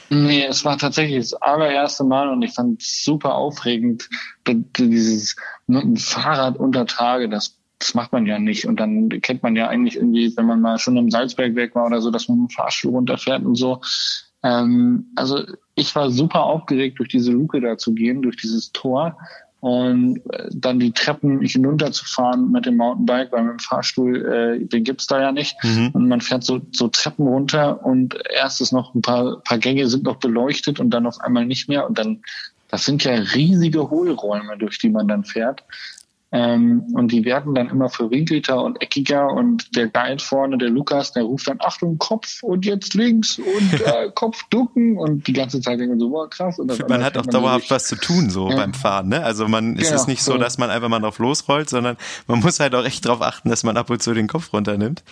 Nee, 0.10 0.46
es 0.46 0.64
war 0.66 0.78
tatsächlich 0.78 1.18
das 1.18 1.34
allererste 1.34 2.04
Mal 2.04 2.30
und 2.30 2.42
ich 2.42 2.54
fand 2.54 2.82
es 2.82 3.04
super 3.04 3.36
aufregend, 3.36 4.10
dieses 4.48 5.36
mit 5.68 5.84
dem 5.84 5.98
Fahrrad 5.98 6.58
unter 6.58 6.86
Tage, 6.86 7.28
das, 7.28 7.58
das 7.80 7.96
macht 7.96 8.12
man 8.12 8.26
ja 8.26 8.38
nicht. 8.38 8.68
Und 8.68 8.80
dann 8.80 9.10
kennt 9.22 9.42
man 9.42 9.56
ja 9.56 9.68
eigentlich 9.68 9.96
irgendwie, 9.96 10.36
wenn 10.38 10.46
man 10.46 10.62
mal 10.62 10.78
schon 10.78 10.98
im 10.98 11.10
Salzbergwerk 11.10 11.74
war 11.76 11.86
oder 11.86 12.02
so, 12.02 12.12
dass 12.12 12.28
man 12.28 12.42
mit 12.42 12.52
dem 12.52 12.56
Fahrstuhl 12.56 12.92
runterfährt 12.92 13.44
und 13.44 13.56
so. 13.56 13.82
Ähm, 14.44 15.08
also 15.16 15.44
ich 15.74 15.96
war 15.96 16.12
super 16.12 16.44
aufgeregt, 16.44 17.00
durch 17.00 17.10
diese 17.10 17.32
Luke 17.32 17.60
da 17.60 17.78
zu 17.78 17.94
gehen, 17.94 18.22
durch 18.22 18.38
dieses 18.38 18.72
Tor 18.72 19.18
und 19.66 20.18
äh, 20.32 20.48
dann 20.54 20.80
die 20.80 20.92
Treppen 20.92 21.42
hinunterzufahren 21.42 22.52
mit 22.52 22.68
dem 22.68 22.78
Mountainbike, 22.78 23.32
weil 23.32 23.46
mit 23.46 23.54
dem 23.54 23.60
Fahrstuhl, 23.60 24.24
äh, 24.24 24.64
den 24.64 24.84
gibt's 24.84 25.08
da 25.08 25.20
ja 25.20 25.32
nicht. 25.32 25.56
Mhm. 25.64 25.90
Und 25.92 26.08
man 26.08 26.22
fährt 26.22 26.44
so, 26.44 26.62
so 26.72 26.88
Treppen 26.88 27.26
runter 27.26 27.84
und 27.84 28.16
erst 28.32 28.62
ist 28.62 28.74
noch 28.74 28.94
ein 28.94 29.02
paar, 29.02 29.40
paar 29.40 29.58
Gänge 29.58 29.88
sind 29.88 30.04
noch 30.04 30.18
beleuchtet 30.18 30.80
und 30.80 30.92
dann 30.92 31.08
auf 31.08 31.20
einmal 31.20 31.48
nicht 31.48 31.68
mehr. 31.68 31.88
Und 31.88 31.98
dann, 31.98 32.22
das 32.70 32.86
sind 32.86 33.04
ja 33.06 33.14
riesige 33.16 33.90
Hohlräume, 33.90 34.56
durch 34.60 34.78
die 34.78 34.90
man 34.90 35.08
dann 35.08 35.24
fährt. 35.24 35.64
Ähm, 36.36 36.84
und 36.94 37.14
die 37.14 37.24
werden 37.24 37.56
dann 37.56 37.70
immer 37.70 37.88
verwinkelter 37.88 38.62
und 38.62 38.82
eckiger 38.82 39.32
und 39.32 39.74
der 39.78 39.88
Guide 39.88 40.22
vorne, 40.22 40.58
der 40.58 40.70
Lukas, 40.70 41.14
der 41.14 41.24
ruft 41.24 41.48
dann 41.48 41.60
Achtung, 41.62 41.98
Kopf 41.98 42.44
und 42.44 42.66
jetzt 42.66 42.94
links 42.94 43.40
und 43.40 43.74
äh, 43.86 44.12
Kopf 44.14 44.44
ducken 44.50 44.98
und 44.98 45.28
die 45.28 45.34
ganze 45.34 45.62
Zeit 45.62 45.80
denken 45.80 45.98
so, 45.98 46.10
boah, 46.10 46.30
krass. 46.30 46.60
Und 46.60 46.90
man 46.90 47.06
hat 47.06 47.18
auch 47.18 47.26
dauerhaft 47.26 47.72
was 47.72 47.88
zu 47.88 47.96
tun 47.96 48.30
so 48.30 48.50
ja. 48.50 48.58
beim 48.58 48.74
Fahren, 48.74 49.08
ne? 49.08 49.24
Also 49.24 49.48
man, 49.48 49.76
genau, 49.76 49.88
es 49.88 49.92
ist 49.94 50.08
nicht 50.08 50.24
so, 50.24 50.38
dass 50.38 50.58
man 50.58 50.70
einfach 50.70 50.90
mal 50.90 51.00
drauf 51.00 51.20
losrollt, 51.20 51.70
sondern 51.70 51.96
man 52.28 52.42
muss 52.42 52.60
halt 52.60 52.76
auch 52.76 52.84
echt 52.84 53.06
darauf 53.06 53.22
achten, 53.22 53.48
dass 53.48 53.64
man 53.64 53.78
ab 53.78 53.90
und 53.90 54.04
zu 54.04 54.14
den 54.14 54.28
Kopf 54.28 54.52
runternimmt, 54.52 55.06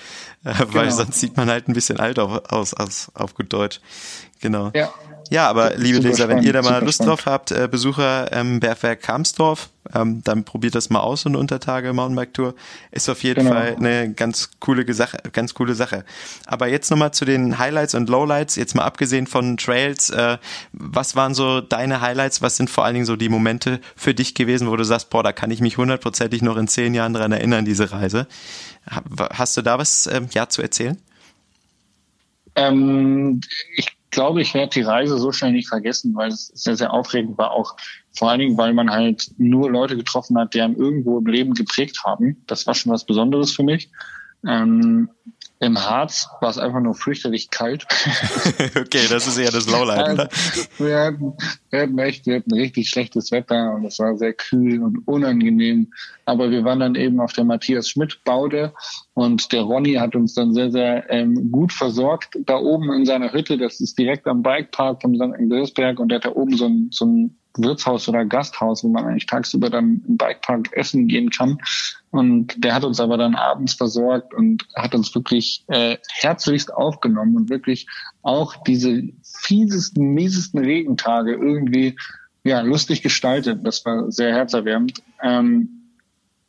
äh, 0.44 0.54
weil 0.74 0.88
genau. 0.88 0.96
sonst 0.98 1.22
sieht 1.22 1.38
man 1.38 1.50
halt 1.50 1.70
ein 1.70 1.74
bisschen 1.74 2.02
alt 2.02 2.20
auf, 2.20 2.52
aus, 2.52 2.74
aus, 2.74 3.12
auf 3.14 3.34
gut 3.34 3.54
Deutsch. 3.54 3.80
Genau. 4.42 4.72
Ja. 4.76 4.90
Ja, 5.34 5.50
aber 5.50 5.76
liebe 5.78 5.98
Leser, 5.98 6.30
wenn 6.30 6.44
ihr 6.44 6.54
da 6.54 6.62
mal 6.62 6.84
Lust 6.84 6.98
spannend. 6.98 7.10
drauf 7.10 7.26
habt, 7.26 7.52
äh, 7.52 7.68
Besucher 7.68 8.32
ähm, 8.32 8.60
Bergwerk 8.60 9.02
Kamsdorf, 9.02 9.72
ähm, 9.96 10.22
dann 10.24 10.44
probiert 10.44 10.76
das 10.76 10.92
mal 10.92 11.00
aus, 11.00 11.26
eine 11.26 11.40
Untertage 11.40 11.92
Mountainbike-Tour. 11.92 12.54
Ist 12.92 13.10
auf 13.10 13.24
jeden 13.24 13.46
genau. 13.46 13.56
Fall 13.56 13.76
eine 13.76 14.14
ganz 14.14 14.52
coole 14.60 14.94
Sache, 14.94 15.18
ganz 15.32 15.56
coole 15.56 15.74
Sache. 15.74 16.06
Aber 16.46 16.68
jetzt 16.68 16.92
nochmal 16.92 17.16
zu 17.16 17.26
den 17.26 17.58
Highlights 17.58 17.96
und 17.96 18.10
Lowlights, 18.10 18.58
jetzt 18.58 18.76
mal 18.76 18.84
abgesehen 18.84 19.26
von 19.26 19.58
Trails, 19.58 20.12
äh, 20.12 20.38
was 20.72 21.16
waren 21.16 21.34
so 21.34 21.62
deine 21.62 22.00
Highlights, 22.00 22.44
was 22.44 22.56
sind 22.56 22.70
vor 22.70 22.86
allen 22.86 22.94
Dingen 22.94 23.08
so 23.08 23.16
die 23.16 23.30
Momente 23.30 23.80
für 23.96 24.14
dich 24.14 24.36
gewesen, 24.36 24.70
wo 24.70 24.76
du 24.76 24.84
sagst, 24.84 25.10
boah, 25.10 25.24
da 25.24 25.32
kann 25.32 25.50
ich 25.50 25.62
mich 25.62 25.80
hundertprozentig 25.80 26.44
noch 26.44 26.58
in 26.58 26.68
zehn 26.68 26.94
Jahren 26.94 27.16
dran 27.16 27.32
erinnern, 27.32 27.66
diese 27.66 27.92
Reise. 27.92 28.28
Hast 29.32 29.58
du 29.58 29.64
da 29.64 29.80
was 29.80 30.06
ähm, 30.06 30.28
ja 30.32 30.48
zu 30.48 30.62
erzählen? 30.62 31.00
Ähm, 32.56 33.42
ich 33.76 33.98
glaube, 34.14 34.42
ich 34.42 34.54
werde 34.54 34.70
die 34.70 34.82
Reise 34.82 35.18
so 35.18 35.32
schnell 35.32 35.52
nicht 35.52 35.68
vergessen, 35.68 36.16
weil 36.16 36.30
es 36.30 36.48
sehr, 36.48 36.78
sehr 36.78 36.94
aufregend 36.94 37.38
war. 37.38 37.52
Auch 37.52 37.76
vor 38.16 38.30
allen 38.30 38.40
Dingen, 38.40 38.58
weil 38.58 38.74
man 38.74 38.90
halt 38.90 39.32
nur 39.38 39.70
Leute 39.70 39.98
getroffen 39.98 40.38
hat, 40.38 40.54
die 40.54 40.62
einem 40.62 40.76
irgendwo 40.76 41.20
im 41.20 41.26
Leben 41.26 41.54
geprägt 41.54 42.04
haben. 42.06 42.44
Das 42.48 42.66
war 42.66 42.74
schon 42.74 42.92
was 42.92 43.06
Besonderes 43.06 43.52
für 43.54 43.64
mich. 43.64 43.90
Ähm, 44.48 45.10
im 45.64 45.78
Harz 45.78 46.28
war 46.42 46.50
es 46.50 46.58
einfach 46.58 46.82
nur 46.82 46.94
fürchterlich 46.94 47.50
kalt. 47.50 47.86
okay, 48.78 49.06
das 49.10 49.28
ist 49.28 49.38
eher 49.38 49.52
das 49.52 49.70
Lowlight, 49.70 50.14
oder? 50.14 50.30
Wir 50.78 51.00
hatten, 51.00 51.34
wir 51.70 51.82
hatten 51.82 51.98
echt, 52.00 52.26
wir 52.26 52.38
hatten 52.38 52.54
richtig 52.54 52.90
schlechtes 52.90 53.32
Wetter 53.32 53.74
und 53.74 53.86
es 53.86 53.98
war 54.00 54.18
sehr 54.18 54.34
kühl 54.34 54.84
und 54.84 55.08
unangenehm. 55.08 55.92
Aber 56.26 56.52
wir 56.52 56.64
waren 56.64 56.80
dann 56.80 56.96
eben 56.96 57.20
auf 57.20 57.34
der 57.34 57.46
Matthias 57.46 57.90
Schmidt 57.90 58.24
Baude 58.26 58.74
und 59.14 59.52
der 59.52 59.62
Ronny 59.62 59.94
hat 59.94 60.16
uns 60.16 60.34
dann 60.34 60.54
sehr, 60.54 60.72
sehr 60.72 61.10
ähm, 61.10 61.52
gut 61.52 61.72
versorgt. 61.72 62.38
Da 62.46 62.58
oben 62.58 62.92
in 62.92 63.06
seiner 63.06 63.32
Hütte, 63.32 63.58
das 63.58 63.80
ist 63.80 63.98
direkt 63.98 64.28
am 64.28 64.44
Bikepark 64.44 65.02
vom 65.02 65.16
St. 65.16 65.34
Andreasberg 65.40 66.00
und 66.00 66.10
der 66.10 66.18
hat 66.18 66.26
da 66.26 66.32
oben 66.32 66.58
so 66.58 66.66
ein, 66.66 66.90
so 66.92 67.06
ein 67.06 67.38
Wirtshaus 67.58 68.08
oder 68.10 68.26
Gasthaus, 68.26 68.84
wo 68.84 68.90
man 68.90 69.06
eigentlich 69.06 69.26
tagsüber 69.26 69.70
dann 69.70 70.04
im 70.08 70.18
Bikepark 70.18 70.74
essen 70.74 71.08
gehen 71.08 71.30
kann. 71.30 71.60
Und 72.12 72.64
der 72.64 72.76
hat 72.76 72.84
uns 72.84 73.00
aber 73.00 73.18
dann 73.18 73.36
abends 73.36 73.74
versorgt 73.74 74.34
und 74.34 74.68
hat 74.76 74.96
uns 74.96 75.14
wirklich 75.16 75.64
äh, 75.68 75.98
herzlichst 76.10 76.74
aufgenommen 76.74 77.36
und 77.36 77.50
wirklich 77.50 77.88
auch 78.22 78.56
diese 78.64 79.04
fiesesten, 79.24 80.14
miesesten 80.14 80.60
Regentage 80.60 81.34
irgendwie 81.34 81.96
ja 82.44 82.62
lustig 82.62 83.02
gestaltet. 83.02 83.62
Das 83.64 83.86
war 83.86 84.12
sehr 84.12 84.34
herzerwärmend. 84.34 85.02
Ähm, 85.22 85.84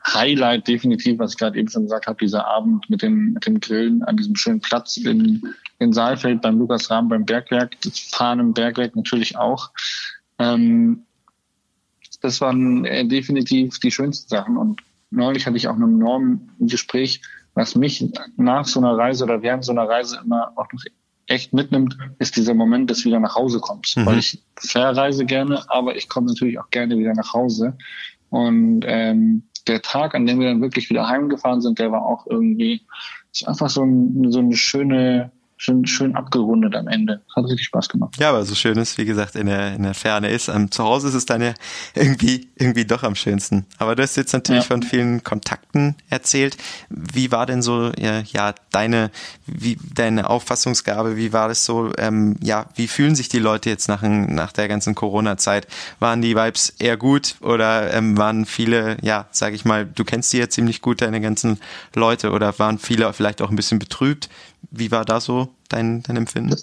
Highlight 0.06 0.68
definitiv, 0.68 1.18
was 1.18 1.32
ich 1.32 1.38
gerade 1.38 1.58
eben 1.58 1.68
schon 1.68 1.84
gesagt 1.84 2.06
habe, 2.06 2.18
dieser 2.18 2.46
Abend 2.46 2.90
mit 2.90 3.00
dem, 3.00 3.32
mit 3.32 3.46
dem 3.46 3.58
Grillen 3.60 4.02
an 4.02 4.16
diesem 4.16 4.36
schönen 4.36 4.60
Platz 4.60 4.98
in, 4.98 5.54
in 5.78 5.92
Saalfeld 5.94 6.42
beim 6.42 6.58
Lukas 6.58 6.90
Rahm 6.90 7.08
beim 7.08 7.24
Bergwerk, 7.24 7.80
das 7.82 7.98
Fahren 7.98 8.38
im 8.38 8.52
Bergwerk 8.52 8.94
natürlich 8.96 9.38
auch. 9.38 9.70
Ähm, 10.38 11.04
das 12.20 12.40
waren 12.40 12.84
äh, 12.84 13.06
definitiv 13.06 13.78
die 13.80 13.90
schönsten 13.90 14.28
Sachen. 14.28 14.56
Und 14.56 14.82
neulich 15.10 15.46
hatte 15.46 15.56
ich 15.56 15.68
auch 15.68 15.76
mit 15.76 15.88
einem 15.88 15.98
Norm 15.98 16.50
ein 16.60 16.66
Gespräch, 16.68 17.22
was 17.54 17.74
mich 17.74 18.04
nach 18.36 18.64
so 18.64 18.80
einer 18.80 18.96
Reise 18.96 19.24
oder 19.24 19.42
während 19.42 19.64
so 19.64 19.72
einer 19.72 19.88
Reise 19.88 20.20
immer 20.24 20.52
auch 20.56 20.66
noch 20.72 20.82
echt 21.26 21.52
mitnimmt, 21.52 21.96
ist 22.18 22.36
dieser 22.36 22.54
Moment 22.54 22.90
des 22.90 23.04
wieder 23.04 23.20
nach 23.20 23.34
Hause 23.34 23.60
kommst. 23.60 23.96
Mhm. 23.96 24.06
Weil 24.06 24.18
ich 24.18 24.42
verreise 24.56 25.24
gerne, 25.24 25.64
aber 25.68 25.96
ich 25.96 26.08
komme 26.08 26.26
natürlich 26.26 26.58
auch 26.58 26.70
gerne 26.70 26.98
wieder 26.98 27.14
nach 27.14 27.32
Hause. 27.32 27.76
Und 28.30 28.84
ähm, 28.86 29.44
der 29.66 29.80
Tag, 29.80 30.14
an 30.14 30.26
dem 30.26 30.40
wir 30.40 30.48
dann 30.48 30.60
wirklich 30.60 30.90
wieder 30.90 31.08
heimgefahren 31.08 31.60
sind, 31.60 31.78
der 31.78 31.92
war 31.92 32.04
auch 32.04 32.26
irgendwie 32.26 32.82
ist 33.34 33.48
einfach 33.48 33.68
so, 33.68 33.82
ein, 33.82 34.30
so 34.30 34.38
eine 34.38 34.54
schöne 34.54 35.32
schön, 35.64 35.86
schön 35.86 36.14
abgerundet 36.14 36.76
am 36.76 36.88
Ende. 36.88 37.22
Hat 37.34 37.44
richtig 37.44 37.66
Spaß 37.66 37.88
gemacht. 37.88 38.16
Ja, 38.18 38.28
aber 38.30 38.44
so 38.44 38.54
schön 38.54 38.76
ist, 38.76 38.98
wie 38.98 39.06
gesagt, 39.06 39.34
in 39.34 39.46
der, 39.46 39.74
in 39.74 39.82
der 39.82 39.94
Ferne 39.94 40.28
ist. 40.28 40.48
Um, 40.48 40.70
zu 40.70 40.84
Hause 40.84 41.08
ist 41.08 41.14
es 41.14 41.24
dann 41.24 41.40
ja 41.40 41.54
irgendwie, 41.94 42.48
irgendwie 42.56 42.84
doch 42.84 43.02
am 43.02 43.14
schönsten. 43.14 43.64
Aber 43.78 43.96
du 43.96 44.02
hast 44.02 44.16
jetzt 44.16 44.34
natürlich 44.34 44.64
ja. 44.64 44.68
von 44.68 44.82
vielen 44.82 45.24
Kontakten 45.24 45.94
erzählt. 46.10 46.58
Wie 46.90 47.32
war 47.32 47.46
denn 47.46 47.62
so, 47.62 47.92
ja, 47.98 48.20
ja, 48.20 48.54
deine, 48.72 49.10
wie, 49.46 49.78
deine 49.94 50.28
Auffassungsgabe? 50.28 51.16
Wie 51.16 51.32
war 51.32 51.48
das 51.48 51.64
so? 51.64 51.92
Ähm, 51.96 52.36
ja, 52.42 52.66
wie 52.74 52.86
fühlen 52.86 53.14
sich 53.14 53.30
die 53.30 53.38
Leute 53.38 53.70
jetzt 53.70 53.88
nach, 53.88 54.02
nach 54.02 54.52
der 54.52 54.68
ganzen 54.68 54.94
Corona-Zeit? 54.94 55.66
Waren 55.98 56.20
die 56.20 56.36
Vibes 56.36 56.74
eher 56.78 56.98
gut 56.98 57.36
oder 57.40 57.92
ähm, 57.94 58.18
waren 58.18 58.44
viele, 58.44 58.98
ja, 59.00 59.26
sag 59.30 59.54
ich 59.54 59.64
mal, 59.64 59.86
du 59.86 60.04
kennst 60.04 60.32
die 60.32 60.38
ja 60.38 60.48
ziemlich 60.50 60.82
gut, 60.82 61.00
deine 61.00 61.22
ganzen 61.22 61.58
Leute, 61.94 62.32
oder 62.32 62.58
waren 62.58 62.78
viele 62.78 63.10
vielleicht 63.14 63.40
auch 63.40 63.48
ein 63.48 63.56
bisschen 63.56 63.78
betrübt? 63.78 64.28
Wie 64.70 64.90
war 64.90 65.04
da 65.04 65.20
so 65.20 65.53
dein, 65.68 66.02
dein 66.02 66.16
Empfinden? 66.16 66.56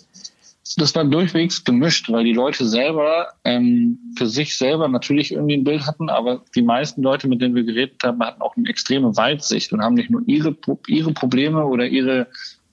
Das, 0.77 0.95
war 0.95 1.03
durchwegs 1.03 1.63
gemischt, 1.63 2.09
weil 2.09 2.23
die 2.23 2.33
Leute 2.33 2.65
selber 2.65 3.33
ähm, 3.43 3.99
für 4.17 4.27
sich 4.27 4.57
selber 4.57 4.87
natürlich 4.87 5.33
irgendwie 5.33 5.55
ein 5.55 5.63
Bild 5.63 5.85
hatten, 5.85 6.09
aber 6.09 6.43
die 6.55 6.61
meisten 6.61 7.01
Leute, 7.01 7.27
mit 7.27 7.41
denen 7.41 7.55
wir 7.55 7.63
geredet 7.63 8.01
haben, 8.03 8.21
hatten 8.23 8.41
auch 8.41 8.55
eine 8.55 8.69
extreme 8.69 9.15
Weitsicht 9.17 9.73
und 9.73 9.81
haben 9.81 9.95
nicht 9.95 10.09
nur 10.09 10.21
ihre, 10.27 10.55
ihre 10.87 11.11
Probleme 11.11 11.65
oder 11.65 11.87
ihre 11.87 12.27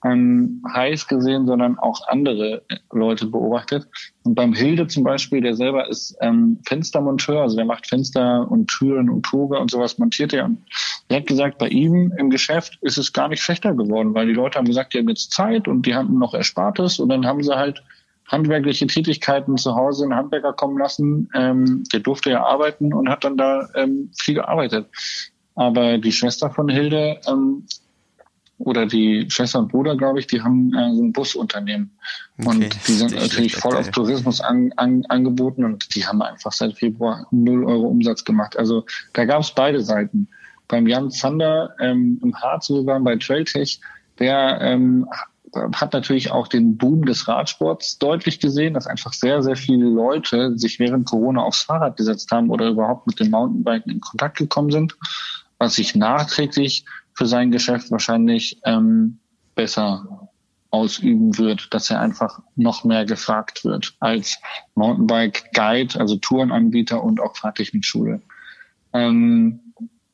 ähm, 0.05 0.63
heiß 0.71 1.07
gesehen, 1.07 1.45
sondern 1.45 1.77
auch 1.77 2.07
andere 2.07 2.63
Leute 2.91 3.25
beobachtet. 3.25 3.87
Und 4.23 4.35
beim 4.35 4.53
Hilde 4.53 4.87
zum 4.87 5.03
Beispiel, 5.03 5.41
der 5.41 5.55
selber 5.55 5.89
ist 5.89 6.15
ähm, 6.21 6.59
Fenstermonteur, 6.67 7.41
also 7.41 7.55
der 7.55 7.65
macht 7.65 7.87
Fenster 7.87 8.49
und 8.49 8.67
Türen 8.67 9.09
und 9.09 9.23
Tore 9.23 9.59
und 9.59 9.71
sowas 9.71 9.97
montiert 9.97 10.33
er. 10.33 10.45
Und 10.45 10.59
er 11.09 11.17
hat 11.17 11.27
gesagt, 11.27 11.57
bei 11.57 11.67
ihm 11.67 12.13
im 12.17 12.29
Geschäft 12.29 12.77
ist 12.81 12.97
es 12.97 13.13
gar 13.13 13.27
nicht 13.27 13.41
schlechter 13.41 13.73
geworden, 13.73 14.13
weil 14.13 14.27
die 14.27 14.33
Leute 14.33 14.57
haben 14.57 14.65
gesagt, 14.65 14.93
die 14.93 14.99
haben 14.99 15.09
jetzt 15.09 15.31
Zeit 15.31 15.67
und 15.67 15.85
die 15.85 15.95
haben 15.95 16.17
noch 16.17 16.33
Erspartes 16.33 16.99
und 16.99 17.09
dann 17.09 17.25
haben 17.25 17.43
sie 17.43 17.55
halt 17.55 17.83
handwerkliche 18.27 18.87
Tätigkeiten 18.87 19.57
zu 19.57 19.75
Hause 19.75 20.03
einen 20.03 20.15
Handwerker 20.15 20.53
kommen 20.53 20.77
lassen. 20.77 21.29
Ähm, 21.33 21.83
der 21.91 21.99
durfte 21.99 22.29
ja 22.29 22.45
arbeiten 22.45 22.93
und 22.93 23.09
hat 23.09 23.23
dann 23.23 23.37
da 23.37 23.67
ähm, 23.75 24.11
viel 24.17 24.35
gearbeitet. 24.35 24.87
Aber 25.55 25.97
die 25.97 26.11
Schwester 26.11 26.49
von 26.49 26.69
Hilde 26.69 27.19
ähm, 27.27 27.65
oder 28.59 28.85
die 28.85 29.25
Schwester 29.29 29.59
und 29.59 29.71
Bruder, 29.71 29.95
glaube 29.95 30.19
ich, 30.19 30.27
die 30.27 30.41
haben 30.41 30.73
äh, 30.75 30.93
so 30.93 31.01
ein 31.01 31.13
Busunternehmen. 31.13 31.91
Okay. 32.37 32.49
Und 32.49 32.87
die 32.87 32.93
sind 32.93 33.15
natürlich 33.15 33.55
voll 33.55 33.75
auf 33.75 33.89
Tourismus 33.89 34.41
an, 34.41 34.73
an, 34.75 35.05
angeboten 35.07 35.63
und 35.63 35.95
die 35.95 36.05
haben 36.05 36.21
einfach 36.21 36.51
seit 36.51 36.77
Februar 36.77 37.25
null 37.31 37.63
Euro 37.63 37.87
Umsatz 37.87 38.25
gemacht. 38.25 38.57
Also 38.57 38.85
da 39.13 39.25
gab 39.25 39.41
es 39.41 39.51
beide 39.51 39.81
Seiten. 39.81 40.27
Beim 40.67 40.87
Jan 40.87 41.09
Zander 41.09 41.73
ähm, 41.79 42.19
im 42.21 42.35
Harz, 42.35 42.69
wo 42.69 42.75
wir 42.75 42.85
waren 42.85 43.03
bei 43.03 43.15
Trailtech, 43.15 43.79
der 44.19 44.59
ähm, 44.61 45.07
hat 45.55 45.93
natürlich 45.93 46.31
auch 46.31 46.47
den 46.47 46.77
Boom 46.77 47.05
des 47.05 47.27
Radsports 47.27 47.97
deutlich 47.97 48.39
gesehen, 48.39 48.73
dass 48.73 48.87
einfach 48.87 49.13
sehr, 49.13 49.41
sehr 49.41 49.55
viele 49.55 49.85
Leute 49.85 50.57
sich 50.57 50.79
während 50.79 51.07
Corona 51.07 51.41
aufs 51.41 51.63
Fahrrad 51.63 51.97
gesetzt 51.97 52.29
haben 52.31 52.49
oder 52.49 52.67
überhaupt 52.67 53.07
mit 53.07 53.19
dem 53.19 53.31
Mountainbiken 53.31 53.91
in 53.91 54.01
Kontakt 54.01 54.37
gekommen 54.37 54.69
sind, 54.69 54.97
was 55.57 55.75
sich 55.75 55.95
nachträglich 55.95 56.85
für 57.19 57.25
sein 57.25 57.51
Geschäft 57.51 57.91
wahrscheinlich 57.91 58.61
ähm, 58.63 59.19
besser 59.53 60.29
ausüben 60.71 61.37
wird, 61.37 61.73
dass 61.73 61.89
er 61.89 61.99
einfach 61.99 62.39
noch 62.55 62.85
mehr 62.85 63.03
gefragt 63.03 63.65
wird 63.65 63.93
als 63.99 64.37
Mountainbike 64.75 65.51
Guide, 65.53 65.99
also 65.99 66.15
Tourenanbieter 66.15 67.03
und 67.03 67.19
auch 67.19 67.35
Fahrtechnikschule. 67.35 68.21
Ähm, 68.93 69.59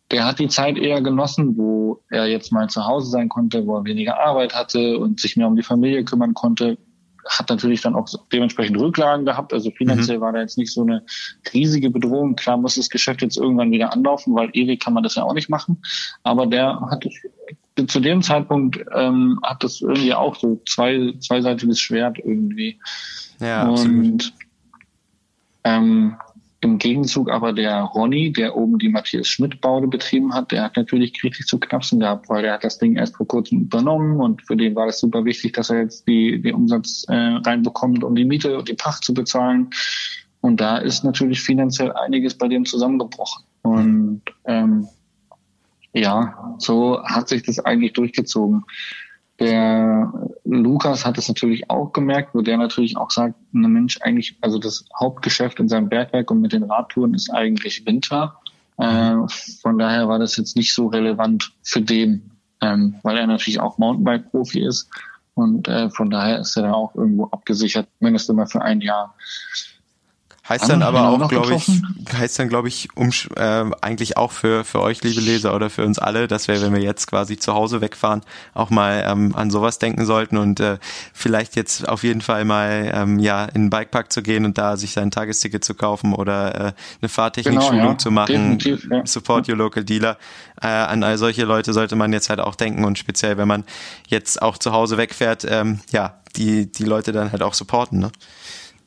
der 0.09 0.25
hat 0.25 0.39
die 0.39 0.47
Zeit 0.47 0.79
eher 0.79 0.99
genossen, 1.03 1.55
wo 1.57 2.01
er 2.09 2.25
jetzt 2.25 2.51
mal 2.51 2.71
zu 2.71 2.87
Hause 2.87 3.11
sein 3.11 3.29
konnte, 3.29 3.67
wo 3.67 3.77
er 3.77 3.85
weniger 3.85 4.19
Arbeit 4.19 4.55
hatte 4.55 4.97
und 4.97 5.19
sich 5.19 5.37
mehr 5.37 5.45
um 5.45 5.55
die 5.55 5.61
Familie 5.61 6.03
kümmern 6.05 6.33
konnte, 6.33 6.79
hat 7.27 7.49
natürlich 7.49 7.81
dann 7.81 7.95
auch 7.95 8.07
dementsprechend 8.31 8.79
Rücklagen 8.79 9.25
gehabt. 9.25 9.53
Also 9.53 9.71
finanziell 9.71 10.17
mhm. 10.17 10.21
war 10.21 10.33
da 10.33 10.41
jetzt 10.41 10.57
nicht 10.57 10.71
so 10.71 10.83
eine 10.83 11.03
riesige 11.53 11.89
Bedrohung. 11.89 12.35
Klar 12.35 12.57
muss 12.57 12.75
das 12.75 12.89
Geschäft 12.89 13.21
jetzt 13.21 13.37
irgendwann 13.37 13.71
wieder 13.71 13.91
anlaufen, 13.93 14.35
weil 14.35 14.49
ewig 14.53 14.79
kann 14.79 14.93
man 14.93 15.03
das 15.03 15.15
ja 15.15 15.23
auch 15.23 15.33
nicht 15.33 15.49
machen. 15.49 15.81
Aber 16.23 16.45
der 16.45 16.79
hat 16.89 17.05
zu 17.87 17.99
dem 17.99 18.21
Zeitpunkt 18.21 18.79
ähm, 18.93 19.39
hat 19.43 19.63
das 19.63 19.81
irgendwie 19.81 20.13
auch 20.13 20.35
so 20.35 20.61
zwei 20.67 21.13
zweiseitiges 21.19 21.79
Schwert 21.79 22.19
irgendwie. 22.19 22.79
Ja, 23.39 23.63
und 23.63 23.71
absolut. 23.73 24.33
Ähm, 25.63 26.15
im 26.65 26.79
Gegenzug 26.79 27.29
aber 27.29 27.53
der 27.53 27.81
Ronny, 27.81 28.33
der 28.33 28.57
oben 28.57 28.79
die 28.79 28.89
Matthias 28.89 29.27
Schmidt 29.27 29.61
Baude 29.61 29.87
betrieben 29.87 30.33
hat, 30.33 30.51
der 30.51 30.63
hat 30.63 30.75
natürlich 30.75 31.23
richtig 31.23 31.45
zu 31.45 31.59
knapsen 31.59 31.99
gehabt, 31.99 32.27
weil 32.27 32.41
der 32.41 32.53
hat 32.53 32.63
das 32.63 32.79
Ding 32.79 32.95
erst 32.95 33.15
vor 33.15 33.27
kurzem 33.27 33.61
übernommen 33.61 34.19
und 34.19 34.41
für 34.41 34.57
den 34.57 34.75
war 34.75 34.87
es 34.87 34.99
super 34.99 35.23
wichtig, 35.25 35.53
dass 35.53 35.69
er 35.69 35.81
jetzt 35.81 36.07
die, 36.07 36.41
die 36.41 36.51
Umsatz 36.51 37.05
äh, 37.07 37.13
reinbekommt, 37.13 38.03
um 38.03 38.15
die 38.15 38.25
Miete 38.25 38.57
und 38.57 38.67
die 38.67 38.73
Pacht 38.73 39.03
zu 39.03 39.13
bezahlen. 39.13 39.69
Und 40.41 40.59
da 40.59 40.77
ist 40.77 41.03
natürlich 41.03 41.41
finanziell 41.41 41.91
einiges 41.91 42.35
bei 42.35 42.47
dem 42.47 42.65
zusammengebrochen. 42.65 43.43
Und 43.61 44.21
ähm, 44.45 44.87
ja, 45.93 46.55
so 46.57 47.01
hat 47.03 47.29
sich 47.29 47.43
das 47.43 47.59
eigentlich 47.59 47.93
durchgezogen. 47.93 48.63
Der 49.39 50.13
Lukas 50.45 51.05
hat 51.05 51.17
es 51.17 51.27
natürlich 51.27 51.69
auch 51.69 51.91
gemerkt, 51.91 52.33
wo 52.33 52.41
der 52.41 52.57
natürlich 52.57 52.95
auch 52.95 53.11
sagt, 53.11 53.35
ne 53.51 53.67
Mensch, 53.67 53.99
eigentlich, 54.01 54.37
also 54.41 54.59
das 54.59 54.85
Hauptgeschäft 54.97 55.59
in 55.59 55.67
seinem 55.67 55.89
Bergwerk 55.89 56.31
und 56.31 56.41
mit 56.41 56.53
den 56.53 56.63
Radtouren 56.63 57.13
ist 57.13 57.29
eigentlich 57.29 57.85
Winter. 57.85 58.39
Äh, 58.77 59.15
von 59.61 59.77
daher 59.77 60.07
war 60.07 60.19
das 60.19 60.37
jetzt 60.37 60.55
nicht 60.55 60.73
so 60.73 60.87
relevant 60.87 61.53
für 61.63 61.81
den, 61.81 62.31
ähm, 62.61 62.95
weil 63.03 63.17
er 63.17 63.27
natürlich 63.27 63.59
auch 63.59 63.77
Mountainbike-Profi 63.77 64.65
ist. 64.65 64.89
Und 65.33 65.67
äh, 65.67 65.89
von 65.89 66.09
daher 66.09 66.39
ist 66.39 66.55
er 66.55 66.63
da 66.63 66.73
auch 66.73 66.95
irgendwo 66.95 67.25
abgesichert, 67.25 67.87
mindestens 67.99 68.35
mal 68.35 68.47
für 68.47 68.61
ein 68.61 68.79
Jahr. 68.79 69.15
Heißt 70.47 70.69
dann 70.69 70.83
aber 70.83 71.09
auch, 71.09 71.27
glaube 71.27 71.55
ich, 71.55 71.67
heißt 72.13 72.37
dann, 72.37 72.49
glaube 72.49 72.67
ich, 72.67 72.89
um, 72.95 73.09
äh, 73.35 73.65
eigentlich 73.81 74.15
auch 74.15 74.31
für, 74.31 74.63
für 74.63 74.79
euch, 74.79 75.01
liebe 75.03 75.19
Leser, 75.19 75.55
oder 75.55 75.71
für 75.71 75.83
uns 75.83 75.97
alle, 75.97 76.27
dass 76.27 76.47
wir, 76.47 76.61
wenn 76.61 76.71
wir 76.71 76.81
jetzt 76.81 77.07
quasi 77.07 77.37
zu 77.37 77.55
Hause 77.55 77.81
wegfahren, 77.81 78.21
auch 78.53 78.69
mal 78.69 79.03
ähm, 79.07 79.33
an 79.35 79.49
sowas 79.49 79.79
denken 79.79 80.05
sollten 80.05 80.37
und 80.37 80.59
äh, 80.59 80.77
vielleicht 81.13 81.55
jetzt 81.55 81.89
auf 81.89 82.03
jeden 82.03 82.21
Fall 82.21 82.45
mal 82.45 82.91
ähm, 82.93 83.17
ja 83.17 83.45
in 83.45 83.63
den 83.63 83.69
Bikepark 83.71 84.13
zu 84.13 84.21
gehen 84.21 84.45
und 84.45 84.59
da 84.59 84.77
sich 84.77 84.93
sein 84.93 85.09
Tagesticket 85.09 85.63
zu 85.63 85.73
kaufen 85.73 86.13
oder 86.13 86.53
äh, 86.55 86.73
eine 87.01 87.09
Fahrtechnikschulung 87.09 87.79
genau, 87.79 87.91
ja. 87.93 87.97
zu 87.97 88.11
machen, 88.11 88.59
ja. 88.59 89.05
Support 89.05 89.49
your 89.49 89.57
local 89.57 89.83
dealer. 89.83 90.17
Äh, 90.61 90.67
an 90.67 91.03
all 91.03 91.17
solche 91.17 91.43
Leute 91.45 91.73
sollte 91.73 91.95
man 91.95 92.13
jetzt 92.13 92.29
halt 92.29 92.39
auch 92.39 92.53
denken 92.53 92.85
und 92.85 92.99
speziell, 92.99 93.37
wenn 93.37 93.47
man 93.47 93.63
jetzt 94.07 94.43
auch 94.43 94.59
zu 94.59 94.73
Hause 94.73 94.97
wegfährt, 94.97 95.43
ähm, 95.49 95.79
ja, 95.89 96.19
die, 96.35 96.71
die 96.71 96.83
Leute 96.83 97.11
dann 97.11 97.31
halt 97.31 97.41
auch 97.41 97.53
supporten, 97.53 97.99
ne? 97.99 98.11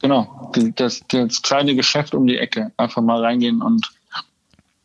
Genau, 0.01 0.53
das, 0.77 1.03
das 1.09 1.43
kleine 1.43 1.75
Geschäft 1.75 2.15
um 2.15 2.27
die 2.27 2.39
Ecke. 2.39 2.73
Einfach 2.77 3.03
mal 3.03 3.23
reingehen 3.25 3.63
und 3.63 3.91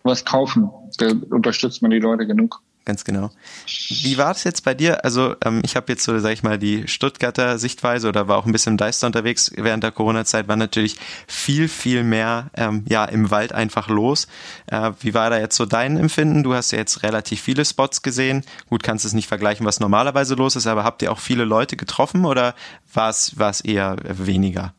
was 0.04 0.26
kaufen. 0.26 0.70
Da 0.98 1.12
unterstützt 1.30 1.82
man 1.82 1.92
die 1.92 2.00
Leute 2.00 2.28
genug. 2.28 2.62
Ganz 2.86 3.06
genau. 3.06 3.30
Wie 3.66 4.18
war 4.18 4.32
es 4.32 4.44
jetzt 4.44 4.66
bei 4.66 4.74
dir? 4.74 5.06
Also 5.06 5.36
ähm, 5.46 5.62
ich 5.64 5.78
habe 5.78 5.86
jetzt 5.94 6.04
so, 6.04 6.20
sag 6.20 6.34
ich 6.34 6.44
mal, 6.44 6.60
die 6.60 6.86
Stuttgarter 6.90 7.58
Sichtweise 7.58 8.10
oder 8.10 8.28
war 8.28 8.38
auch 8.38 8.46
ein 8.46 8.52
bisschen 8.52 8.74
im 8.74 8.78
Deister 8.78 9.08
unterwegs 9.08 9.54
während 9.56 9.86
der 9.86 9.92
Corona-Zeit, 9.92 10.50
war 10.50 10.58
natürlich 10.58 10.98
viel, 11.26 11.70
viel 11.70 12.04
mehr 12.04 12.50
ähm, 12.56 12.84
ja 12.90 13.06
im 13.06 13.32
Wald 13.32 13.54
einfach 13.54 13.88
los. 13.88 14.28
Äh, 14.68 14.92
wie 15.00 15.14
war 15.14 15.30
da 15.30 15.40
jetzt 15.40 15.56
so 15.56 15.66
dein 15.66 15.96
Empfinden? 15.96 16.44
Du 16.44 16.54
hast 16.54 16.72
ja 16.72 16.78
jetzt 16.78 17.04
relativ 17.04 17.42
viele 17.42 17.64
Spots 17.64 18.02
gesehen. 18.02 18.44
Gut, 18.68 18.84
kannst 18.84 19.06
es 19.06 19.14
nicht 19.14 19.28
vergleichen, 19.28 19.66
was 19.66 19.80
normalerweise 19.80 20.36
los 20.36 20.58
ist, 20.58 20.68
aber 20.68 20.84
habt 20.84 21.02
ihr 21.04 21.12
auch 21.14 21.20
viele 21.20 21.46
Leute 21.46 21.78
getroffen 21.78 22.26
oder 22.26 22.54
war 22.94 23.10
es 23.10 23.62
eher 23.62 23.96
weniger? 24.04 24.74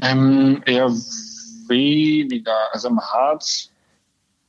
Ähm, 0.00 0.62
eher 0.66 0.90
weniger. 1.68 2.72
Also 2.72 2.88
im 2.88 3.00
Harz 3.00 3.70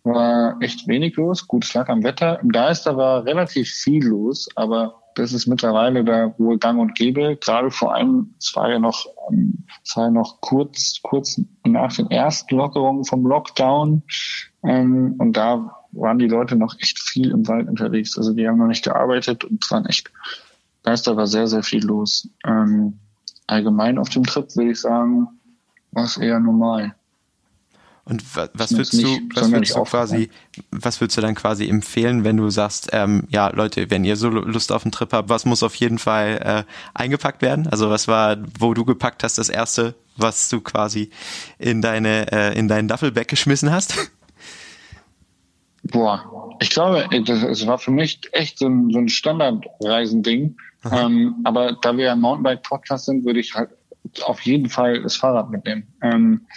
war 0.03 0.61
echt 0.61 0.87
wenig 0.87 1.15
los. 1.15 1.47
Gut, 1.47 1.65
es 1.65 1.73
lag 1.73 1.89
am 1.89 2.03
Wetter. 2.03 2.39
Im 2.41 2.49
Geister 2.49 2.97
war 2.97 3.25
relativ 3.25 3.69
viel 3.69 4.05
los, 4.05 4.49
aber 4.55 4.95
das 5.15 5.33
ist 5.33 5.47
mittlerweile 5.47 6.03
da 6.03 6.33
wohl 6.37 6.57
gang 6.57 6.79
und 6.79 6.95
gäbe. 6.95 7.37
Gerade 7.37 7.71
vor 7.71 7.93
allem, 7.93 8.33
es 8.39 8.55
war 8.55 8.69
ja 8.69 8.79
noch, 8.79 9.05
ähm, 9.31 9.65
es 9.83 9.95
war 9.97 10.05
ja 10.05 10.11
noch 10.11 10.39
kurz, 10.41 10.99
kurz 11.01 11.41
nach 11.65 11.93
den 11.93 12.09
ersten 12.09 12.55
Lockerungen 12.55 13.03
vom 13.03 13.25
Lockdown. 13.25 14.03
Ähm, 14.63 15.15
und 15.17 15.33
da 15.33 15.75
waren 15.91 16.19
die 16.19 16.27
Leute 16.27 16.55
noch 16.55 16.75
echt 16.79 16.99
viel 16.99 17.31
im 17.31 17.47
Wald 17.47 17.67
unterwegs. 17.67 18.17
Also 18.17 18.33
die 18.33 18.47
haben 18.47 18.57
noch 18.57 18.67
nicht 18.67 18.83
gearbeitet 18.83 19.43
und 19.43 19.63
es 19.63 19.71
waren 19.71 19.85
echt, 19.85 20.11
Geister 20.83 21.17
war 21.17 21.27
sehr, 21.27 21.47
sehr 21.47 21.63
viel 21.63 21.85
los. 21.85 22.29
Ähm, 22.45 22.99
allgemein 23.47 23.97
auf 23.97 24.09
dem 24.09 24.23
Trip 24.23 24.55
würde 24.55 24.71
ich 24.71 24.79
sagen, 24.79 25.27
war 25.91 26.05
es 26.05 26.17
eher 26.17 26.39
normal. 26.39 26.95
Und 28.09 28.23
was 28.35 28.71
würdest 28.71 28.93
du, 28.93 29.19
was 29.35 29.51
würdest 29.51 29.75
du 29.75 29.83
quasi, 29.83 30.29
was 30.71 30.99
würdest 30.99 31.17
du 31.17 31.21
dann 31.21 31.35
quasi 31.35 31.69
empfehlen, 31.69 32.23
wenn 32.23 32.37
du 32.37 32.49
sagst, 32.49 32.89
ähm, 32.91 33.27
ja 33.29 33.49
Leute, 33.49 33.91
wenn 33.91 34.03
ihr 34.03 34.15
so 34.15 34.29
Lust 34.29 34.71
auf 34.71 34.83
einen 34.83 34.91
Trip 34.91 35.13
habt, 35.13 35.29
was 35.29 35.45
muss 35.45 35.61
auf 35.61 35.75
jeden 35.75 35.99
Fall 35.99 36.65
äh, 36.67 36.71
eingepackt 36.95 37.43
werden? 37.43 37.67
Also 37.67 37.91
was 37.91 38.07
war, 38.07 38.37
wo 38.57 38.73
du 38.73 38.83
gepackt 38.83 39.23
hast, 39.23 39.37
das 39.37 39.47
erste, 39.47 39.93
was 40.17 40.49
du 40.49 40.59
quasi 40.59 41.11
in 41.59 41.83
deine, 41.83 42.31
äh, 42.31 42.57
in 42.57 42.67
deinen 42.67 42.87
Duffelbag 42.87 43.27
geschmissen 43.27 43.71
hast? 43.71 43.93
Boah, 45.83 46.57
ich 46.59 46.71
glaube, 46.71 47.07
es 47.11 47.67
war 47.67 47.77
für 47.77 47.91
mich 47.91 48.21
echt 48.31 48.57
so 48.57 48.67
ein, 48.67 48.89
so 48.91 48.97
ein 48.97 49.09
Standardreisending. 49.09 50.57
Ähm, 50.91 51.35
aber 51.43 51.73
da 51.81 51.95
wir 51.95 52.05
ja 52.05 52.15
Mountainbike-Podcast 52.15 53.05
sind, 53.05 53.25
würde 53.25 53.39
ich 53.39 53.53
halt 53.53 53.69
auf 54.23 54.41
jeden 54.41 54.69
Fall 54.69 55.01
das 55.01 55.15
Fahrrad 55.15 55.49
mitnehmen. 55.49 55.87
Ähm, 56.01 56.47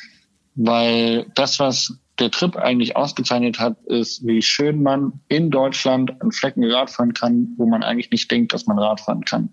weil 0.55 1.27
das, 1.35 1.59
was 1.59 1.99
der 2.19 2.31
Trip 2.31 2.57
eigentlich 2.57 2.97
ausgezeichnet 2.97 3.59
hat, 3.59 3.83
ist, 3.87 4.27
wie 4.27 4.43
schön 4.43 4.83
man 4.83 5.21
in 5.29 5.51
Deutschland 5.51 6.21
an 6.21 6.31
Flecken 6.31 6.65
Rad 6.65 6.91
fahren 6.91 7.15
kann, 7.15 7.55
wo 7.57 7.67
man 7.67 7.83
eigentlich 7.83 8.11
nicht 8.11 8.31
denkt, 8.31 8.53
dass 8.53 8.67
man 8.67 8.79
Rad 8.79 9.01
fahren 9.01 9.25
kann. 9.25 9.51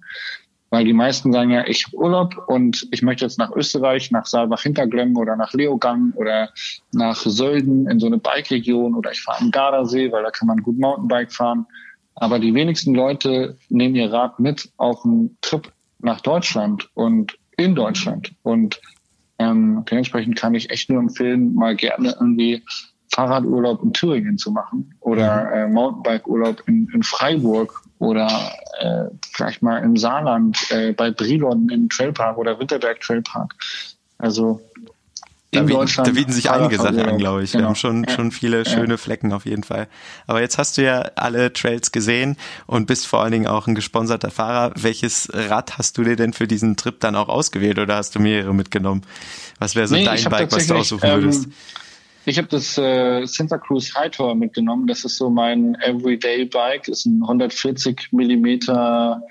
Weil 0.71 0.85
die 0.85 0.93
meisten 0.93 1.31
sagen 1.33 1.49
ja, 1.49 1.65
ich 1.65 1.87
habe 1.87 1.97
Urlaub 1.97 2.35
und 2.47 2.87
ich 2.91 3.01
möchte 3.01 3.25
jetzt 3.25 3.39
nach 3.39 3.51
Österreich, 3.55 4.11
nach 4.11 4.27
Saalbach-Hinterglemm 4.27 5.17
oder 5.17 5.35
nach 5.35 5.53
Leogang 5.53 6.11
oder 6.15 6.49
nach 6.91 7.15
Sölden 7.15 7.87
in 7.89 7.99
so 7.99 8.05
eine 8.05 8.19
Bike-Region 8.19 8.93
oder 8.93 9.11
ich 9.11 9.21
fahre 9.21 9.41
am 9.41 9.51
Gardasee, 9.51 10.11
weil 10.11 10.21
da 10.21 10.29
kann 10.29 10.47
man 10.47 10.61
gut 10.61 10.77
Mountainbike 10.77 11.31
fahren. 11.31 11.65
Aber 12.13 12.37
die 12.37 12.53
wenigsten 12.53 12.93
Leute 12.93 13.57
nehmen 13.69 13.95
ihr 13.95 14.11
Rad 14.11 14.39
mit 14.39 14.71
auf 14.77 15.03
einen 15.05 15.37
Trip 15.41 15.71
nach 15.99 16.21
Deutschland 16.21 16.89
und 16.93 17.38
in 17.59 17.75
Deutschland. 17.75 18.31
Und 18.43 18.79
ähm, 19.37 19.85
dementsprechend 19.89 20.35
kann 20.35 20.55
ich 20.55 20.69
echt 20.69 20.89
nur 20.89 20.99
empfehlen, 20.99 21.53
mal 21.53 21.75
gerne 21.75 22.15
irgendwie 22.19 22.63
Fahrradurlaub 23.13 23.83
in 23.83 23.93
Thüringen 23.93 24.37
zu 24.37 24.51
machen 24.51 24.93
oder 24.99 25.45
mhm. 25.45 25.53
äh, 25.53 25.67
Mountainbike-Urlaub 25.67 26.63
in, 26.67 26.87
in 26.93 27.03
Freiburg 27.03 27.81
oder 27.99 28.27
äh, 28.79 29.05
vielleicht 29.33 29.61
mal 29.61 29.77
im 29.77 29.97
Saarland 29.97 30.71
äh, 30.71 30.93
bei 30.93 31.11
Brilon 31.11 31.69
im 31.69 31.89
Trailpark 31.89 32.37
oder 32.37 32.59
Winterberg 32.59 32.99
Trailpark. 33.01 33.55
Also 34.19 34.61
in 35.51 35.67
da 35.67 35.73
Deutschland. 35.73 36.07
Da 36.07 36.11
bieten 36.11 36.31
sich 36.31 36.51
einige 36.51 36.77
Sachen 36.77 36.99
an, 36.99 37.17
glaube 37.17 37.43
ich. 37.43 37.51
Genau. 37.51 37.63
Wir 37.63 37.67
haben 37.67 37.75
schon, 37.75 38.03
ja. 38.03 38.13
schon 38.13 38.31
viele 38.31 38.65
schöne 38.65 38.93
ja. 38.93 38.97
Flecken 38.97 39.33
auf 39.33 39.45
jeden 39.45 39.63
Fall. 39.63 39.87
Aber 40.27 40.41
jetzt 40.41 40.57
hast 40.57 40.77
du 40.77 40.83
ja 40.83 41.11
alle 41.15 41.51
Trails 41.53 41.91
gesehen 41.91 42.37
und 42.67 42.85
bist 42.85 43.07
vor 43.07 43.23
allen 43.23 43.31
Dingen 43.31 43.47
auch 43.47 43.67
ein 43.67 43.75
gesponserter 43.75 44.29
Fahrer. 44.29 44.73
Welches 44.75 45.29
Rad 45.33 45.77
hast 45.77 45.97
du 45.97 46.03
dir 46.03 46.15
denn 46.15 46.33
für 46.33 46.47
diesen 46.47 46.77
Trip 46.77 46.99
dann 46.99 47.15
auch 47.15 47.29
ausgewählt 47.29 47.79
oder 47.79 47.95
hast 47.95 48.15
du 48.15 48.19
mehrere 48.19 48.53
mitgenommen? 48.53 49.01
Was 49.57 49.75
wäre 49.75 49.87
so 49.87 49.95
nee, 49.95 50.05
dein 50.05 50.23
Bike, 50.23 50.51
was 50.51 50.67
du 50.67 50.75
aussuchen 50.75 51.09
ähm, 51.09 51.21
würdest? 51.21 51.47
Ich 52.25 52.37
habe 52.37 52.47
das 52.47 52.77
äh, 52.77 53.25
Santa 53.25 53.57
Cruz 53.57 53.95
High 53.95 54.11
Tour 54.11 54.35
mitgenommen. 54.35 54.85
Das 54.85 55.03
ist 55.03 55.17
so 55.17 55.31
mein 55.31 55.75
Everyday 55.81 56.45
Bike. 56.45 56.83
Das 56.83 56.99
ist 56.99 57.05
ein 57.07 57.23
140 57.23 58.09
Millimeter 58.11 59.23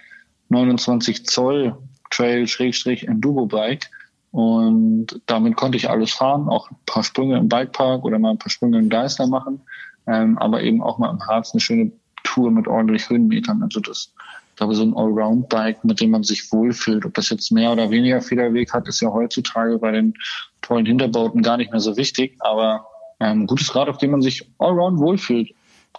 29 0.48 1.26
Zoll 1.26 1.76
Trail 2.10 2.48
Schrägstrich 2.48 3.06
Enduro 3.06 3.46
Bike. 3.46 3.88
Und 4.30 5.20
damit 5.26 5.56
konnte 5.56 5.76
ich 5.76 5.88
alles 5.88 6.12
fahren, 6.12 6.48
auch 6.48 6.70
ein 6.70 6.76
paar 6.86 7.02
Sprünge 7.02 7.38
im 7.38 7.48
Bikepark 7.48 8.04
oder 8.04 8.18
mal 8.18 8.30
ein 8.30 8.38
paar 8.38 8.50
Sprünge 8.50 8.78
im 8.78 8.88
Geister 8.88 9.26
machen, 9.26 9.60
ähm, 10.06 10.36
aber 10.38 10.62
eben 10.62 10.82
auch 10.82 10.98
mal 10.98 11.10
im 11.10 11.26
Harz 11.26 11.52
eine 11.52 11.60
schöne 11.60 11.92
Tour 12.24 12.50
mit 12.50 12.68
ordentlich 12.68 13.08
Höhenmetern. 13.08 13.62
Also 13.62 13.80
das, 13.80 14.12
ich 14.50 14.56
glaube, 14.56 14.74
so 14.74 14.82
ein 14.82 14.94
Allround-Bike, 14.94 15.84
mit 15.84 16.00
dem 16.00 16.10
man 16.10 16.24
sich 16.24 16.52
wohlfühlt. 16.52 17.06
Ob 17.06 17.14
das 17.14 17.30
jetzt 17.30 17.50
mehr 17.52 17.72
oder 17.72 17.90
weniger 17.90 18.20
Federweg 18.20 18.72
hat, 18.72 18.86
ist 18.86 19.00
ja 19.00 19.10
heutzutage 19.10 19.78
bei 19.78 19.92
den 19.92 20.14
tollen 20.60 20.84
Hinterbauten 20.84 21.42
gar 21.42 21.56
nicht 21.56 21.70
mehr 21.70 21.80
so 21.80 21.96
wichtig. 21.96 22.36
Aber 22.40 22.86
ähm, 23.20 23.46
gutes 23.46 23.74
Rad, 23.74 23.88
auf 23.88 23.98
dem 23.98 24.10
man 24.10 24.22
sich 24.22 24.48
allround 24.58 24.98
wohlfühlt. 24.98 25.50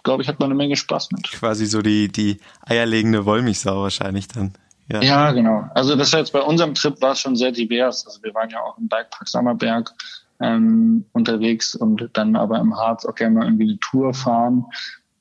Glaube 0.02 0.22
ich, 0.22 0.28
hat 0.28 0.38
man 0.38 0.46
eine 0.46 0.54
Menge 0.54 0.76
Spaß 0.76 1.10
mit. 1.12 1.30
Quasi 1.32 1.66
so 1.66 1.82
die, 1.82 2.08
die 2.08 2.38
eierlegende 2.62 3.26
Wollmilchsau 3.26 3.82
wahrscheinlich 3.82 4.28
dann. 4.28 4.54
Ja. 4.92 5.02
ja, 5.02 5.32
genau. 5.32 5.68
Also 5.74 5.94
das 5.94 6.12
jetzt 6.12 6.32
bei 6.32 6.40
unserem 6.40 6.74
Trip 6.74 7.00
war 7.00 7.12
es 7.12 7.20
schon 7.20 7.36
sehr 7.36 7.52
divers. 7.52 8.06
Also 8.06 8.22
wir 8.22 8.34
waren 8.34 8.50
ja 8.50 8.60
auch 8.60 8.76
im 8.76 8.88
Bikepark 8.88 9.28
Sammerberg 9.28 9.92
ähm, 10.40 11.04
unterwegs 11.12 11.74
und 11.74 12.10
dann 12.14 12.34
aber 12.34 12.58
im 12.58 12.76
Harz 12.76 13.04
auch 13.04 13.14
gerne 13.14 13.38
mal 13.38 13.44
irgendwie 13.44 13.68
eine 13.68 13.78
Tour 13.78 14.14
fahren. 14.14 14.64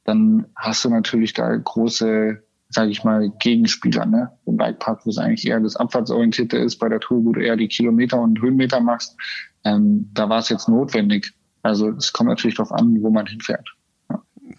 Dann 0.05 0.47
hast 0.55 0.83
du 0.85 0.89
natürlich 0.89 1.33
da 1.33 1.55
große, 1.55 2.41
sage 2.69 2.89
ich 2.89 3.03
mal, 3.03 3.29
Gegenspieler. 3.39 4.07
Ne? 4.07 4.31
Im 4.45 4.57
Bikepark, 4.57 5.05
wo 5.05 5.11
es 5.11 5.19
eigentlich 5.19 5.47
eher 5.47 5.59
das 5.59 5.75
Abfahrtsorientierte 5.75 6.57
ist, 6.57 6.77
bei 6.77 6.89
der 6.89 6.99
Tour, 6.99 7.23
wo 7.23 7.33
du 7.33 7.41
eher 7.41 7.55
die 7.55 7.67
Kilometer 7.67 8.19
und 8.19 8.41
Höhenmeter 8.41 8.79
machst, 8.79 9.17
ähm, 9.65 10.09
da 10.13 10.29
war 10.29 10.39
es 10.39 10.49
jetzt 10.49 10.67
notwendig. 10.67 11.33
Also 11.61 11.89
es 11.89 12.11
kommt 12.11 12.29
natürlich 12.29 12.55
darauf 12.55 12.71
an, 12.71 12.97
wo 13.01 13.11
man 13.11 13.27
hinfährt. 13.27 13.69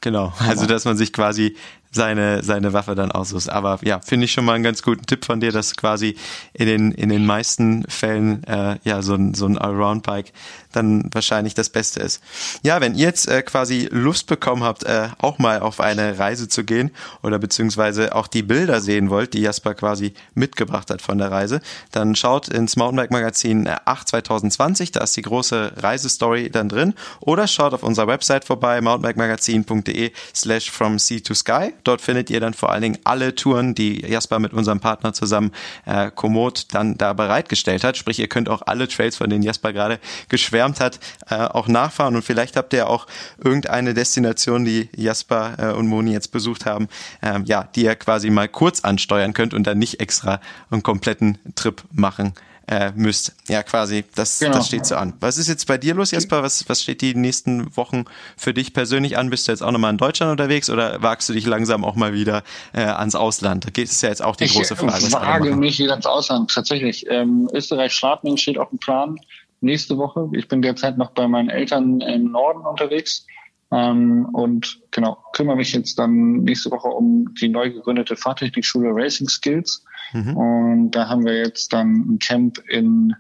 Genau, 0.00 0.32
also 0.38 0.66
dass 0.66 0.84
man 0.84 0.96
sich 0.96 1.12
quasi 1.12 1.56
seine, 1.90 2.42
seine 2.42 2.72
Waffe 2.72 2.94
dann 2.94 3.10
aussucht. 3.10 3.50
Aber 3.50 3.78
ja, 3.82 4.00
finde 4.00 4.24
ich 4.24 4.32
schon 4.32 4.44
mal 4.44 4.54
einen 4.54 4.64
ganz 4.64 4.82
guten 4.82 5.06
Tipp 5.06 5.24
von 5.24 5.40
dir, 5.40 5.52
dass 5.52 5.76
quasi 5.76 6.16
in 6.52 6.66
den, 6.66 6.92
in 6.92 7.08
den 7.08 7.26
meisten 7.26 7.84
Fällen 7.88 8.44
äh, 8.44 8.78
ja 8.84 9.02
so 9.02 9.14
ein, 9.14 9.34
so 9.34 9.46
ein 9.46 9.58
Allround-Bike 9.58 10.32
dann 10.72 11.10
wahrscheinlich 11.12 11.54
das 11.54 11.68
Beste 11.68 12.00
ist. 12.00 12.22
Ja, 12.62 12.80
wenn 12.80 12.94
ihr 12.94 13.10
jetzt 13.10 13.28
äh, 13.28 13.42
quasi 13.42 13.88
Lust 13.90 14.28
bekommen 14.28 14.62
habt, 14.62 14.84
äh, 14.84 15.08
auch 15.18 15.38
mal 15.38 15.60
auf 15.60 15.80
eine 15.80 16.18
Reise 16.18 16.48
zu 16.48 16.64
gehen 16.64 16.92
oder 17.22 17.38
beziehungsweise 17.38 18.14
auch 18.14 18.28
die 18.28 18.42
Bilder 18.42 18.80
sehen 18.80 19.10
wollt, 19.10 19.34
die 19.34 19.40
Jasper 19.40 19.74
quasi 19.74 20.14
mitgebracht 20.34 20.90
hat 20.90 21.02
von 21.02 21.18
der 21.18 21.30
Reise, 21.30 21.60
dann 21.90 22.14
schaut 22.14 22.48
ins 22.48 22.76
Mountainbike-Magazin 22.76 23.68
8 23.84 24.08
2020, 24.08 24.92
da 24.92 25.00
ist 25.00 25.16
die 25.16 25.22
große 25.22 25.72
Reisestory 25.76 26.50
dann 26.50 26.68
drin 26.68 26.94
oder 27.20 27.48
schaut 27.48 27.74
auf 27.74 27.82
unserer 27.82 28.06
Website 28.06 28.44
vorbei, 28.44 28.80
mountainbikemagazin.de 28.80 30.12
slash 30.34 30.70
from 30.70 30.98
sea 30.98 31.18
to 31.20 31.34
sky 31.34 31.72
Dort 31.84 32.00
findet 32.00 32.30
ihr 32.30 32.40
dann 32.40 32.54
vor 32.54 32.70
allen 32.70 32.82
Dingen 32.82 32.98
alle 33.04 33.34
Touren, 33.34 33.74
die 33.74 34.00
Jasper 34.06 34.38
mit 34.38 34.52
unserem 34.52 34.80
Partner 34.80 35.12
zusammen 35.12 35.52
äh, 35.86 36.10
Komoot 36.10 36.72
dann 36.74 36.96
da 36.96 37.12
bereitgestellt 37.12 37.84
hat. 37.84 37.96
Sprich, 37.96 38.18
ihr 38.18 38.28
könnt 38.28 38.48
auch 38.48 38.62
alle 38.66 38.88
Trails, 38.88 39.16
von 39.16 39.30
denen 39.30 39.42
Jasper 39.42 39.72
gerade 39.72 39.98
geschwärmt 40.28 40.80
hat, 40.80 41.00
äh, 41.28 41.36
auch 41.36 41.68
nachfahren. 41.68 42.16
Und 42.16 42.22
vielleicht 42.22 42.56
habt 42.56 42.72
ihr 42.72 42.88
auch 42.88 43.06
irgendeine 43.42 43.94
Destination, 43.94 44.64
die 44.64 44.88
Jasper 44.96 45.54
äh, 45.58 45.72
und 45.72 45.86
Moni 45.86 46.12
jetzt 46.12 46.32
besucht 46.32 46.66
haben, 46.66 46.88
äh, 47.22 47.40
ja, 47.44 47.68
die 47.74 47.84
ihr 47.84 47.96
quasi 47.96 48.30
mal 48.30 48.48
kurz 48.48 48.80
ansteuern 48.80 49.32
könnt 49.32 49.54
und 49.54 49.66
dann 49.66 49.78
nicht 49.78 50.00
extra 50.00 50.40
einen 50.70 50.82
kompletten 50.82 51.38
Trip 51.54 51.82
machen 51.92 52.34
äh, 52.70 52.92
müsst. 52.94 53.34
Ja, 53.48 53.64
quasi, 53.64 54.04
das, 54.14 54.38
genau. 54.38 54.54
das 54.54 54.68
steht 54.68 54.86
so 54.86 54.94
an. 54.94 55.14
Was 55.18 55.38
ist 55.38 55.48
jetzt 55.48 55.66
bei 55.66 55.76
dir 55.76 55.94
los, 55.94 56.12
Jesper? 56.12 56.44
Was, 56.44 56.68
was 56.68 56.82
steht 56.82 57.02
die 57.02 57.16
nächsten 57.16 57.76
Wochen 57.76 58.04
für 58.36 58.54
dich 58.54 58.72
persönlich 58.72 59.18
an? 59.18 59.28
Bist 59.28 59.48
du 59.48 59.52
jetzt 59.52 59.62
auch 59.62 59.72
nochmal 59.72 59.90
in 59.90 59.98
Deutschland 59.98 60.30
unterwegs 60.30 60.70
oder 60.70 61.02
wagst 61.02 61.28
du 61.28 61.32
dich 61.32 61.46
langsam 61.46 61.84
auch 61.84 61.96
mal 61.96 62.14
wieder 62.14 62.44
äh, 62.72 62.82
ans 62.82 63.16
Ausland? 63.16 63.66
Da 63.66 63.70
geht 63.70 63.88
es 63.88 64.00
ja 64.02 64.08
jetzt 64.08 64.22
auch 64.22 64.36
die 64.36 64.44
ich 64.44 64.54
große 64.54 64.76
Frage. 64.76 65.04
Ich 65.04 65.12
wage 65.12 65.56
mich 65.56 65.80
wieder 65.80 65.92
ans 65.92 66.06
Ausland, 66.06 66.54
tatsächlich. 66.54 67.06
Ähm, 67.10 67.50
Österreich-Schladming 67.52 68.36
steht 68.36 68.56
auf 68.56 68.70
dem 68.70 68.78
Plan 68.78 69.16
nächste 69.60 69.98
Woche. 69.98 70.30
Ich 70.32 70.46
bin 70.46 70.62
derzeit 70.62 70.96
noch 70.96 71.10
bei 71.10 71.26
meinen 71.26 71.50
Eltern 71.50 72.00
im 72.00 72.30
Norden 72.30 72.60
unterwegs. 72.60 73.26
Ähm, 73.72 74.28
und 74.32 74.80
genau, 74.92 75.18
kümmere 75.32 75.56
mich 75.56 75.72
jetzt 75.72 75.98
dann 75.98 76.42
nächste 76.44 76.70
Woche 76.70 76.88
um 76.88 77.34
die 77.40 77.48
neu 77.48 77.70
gegründete 77.70 78.16
Fahrtechnikschule 78.16 78.90
Racing 78.92 79.28
Skills. 79.28 79.84
Mhm. 80.12 80.36
Und 80.36 80.90
da 80.92 81.08
haben 81.08 81.24
wir 81.24 81.36
jetzt 81.36 81.72
dann 81.72 82.14
ein 82.14 82.18
Camp 82.18 82.58
in 82.68 83.14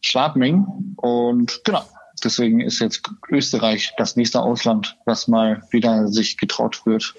Schladming. 0.00 0.94
Und 0.96 1.60
genau, 1.64 1.84
Deswegen 2.24 2.60
ist 2.60 2.80
jetzt 2.80 3.02
Österreich 3.30 3.92
das 3.96 4.16
nächste 4.16 4.40
Ausland, 4.40 4.96
was 5.04 5.28
mal 5.28 5.62
wieder 5.70 6.08
sich 6.08 6.36
getraut 6.36 6.82
wird. 6.84 7.14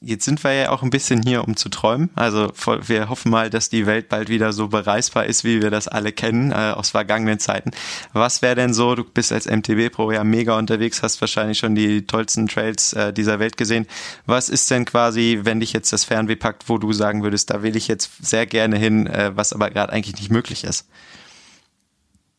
Jetzt 0.00 0.24
sind 0.24 0.42
wir 0.44 0.52
ja 0.52 0.70
auch 0.70 0.82
ein 0.82 0.90
bisschen 0.90 1.22
hier, 1.22 1.46
um 1.46 1.56
zu 1.56 1.68
träumen. 1.68 2.10
Also 2.14 2.52
wir 2.86 3.08
hoffen 3.08 3.30
mal, 3.30 3.50
dass 3.50 3.68
die 3.68 3.86
Welt 3.86 4.08
bald 4.08 4.28
wieder 4.28 4.52
so 4.52 4.68
bereisbar 4.68 5.26
ist, 5.26 5.44
wie 5.44 5.62
wir 5.62 5.70
das 5.70 5.88
alle 5.88 6.12
kennen 6.12 6.50
äh, 6.50 6.72
aus 6.74 6.90
vergangenen 6.90 7.38
Zeiten. 7.38 7.70
Was 8.12 8.42
wäre 8.42 8.54
denn 8.54 8.74
so, 8.74 8.94
du 8.94 9.04
bist 9.04 9.32
als 9.32 9.46
MTB-Pro 9.46 10.12
ja 10.12 10.24
mega 10.24 10.58
unterwegs, 10.58 11.02
hast 11.02 11.20
wahrscheinlich 11.20 11.58
schon 11.58 11.74
die 11.74 12.06
tollsten 12.06 12.48
Trails 12.48 12.92
äh, 12.92 13.12
dieser 13.12 13.38
Welt 13.38 13.56
gesehen. 13.56 13.86
Was 14.26 14.48
ist 14.48 14.70
denn 14.70 14.84
quasi, 14.84 15.40
wenn 15.42 15.60
dich 15.60 15.72
jetzt 15.72 15.92
das 15.92 16.04
Fernweh 16.04 16.36
packt, 16.36 16.68
wo 16.68 16.78
du 16.78 16.92
sagen 16.92 17.22
würdest, 17.22 17.50
da 17.50 17.62
will 17.62 17.76
ich 17.76 17.88
jetzt 17.88 18.10
sehr 18.20 18.46
gerne 18.46 18.76
hin, 18.76 19.06
äh, 19.06 19.32
was 19.34 19.52
aber 19.52 19.70
gerade 19.70 19.92
eigentlich 19.92 20.16
nicht 20.16 20.30
möglich 20.30 20.64
ist? 20.64 20.86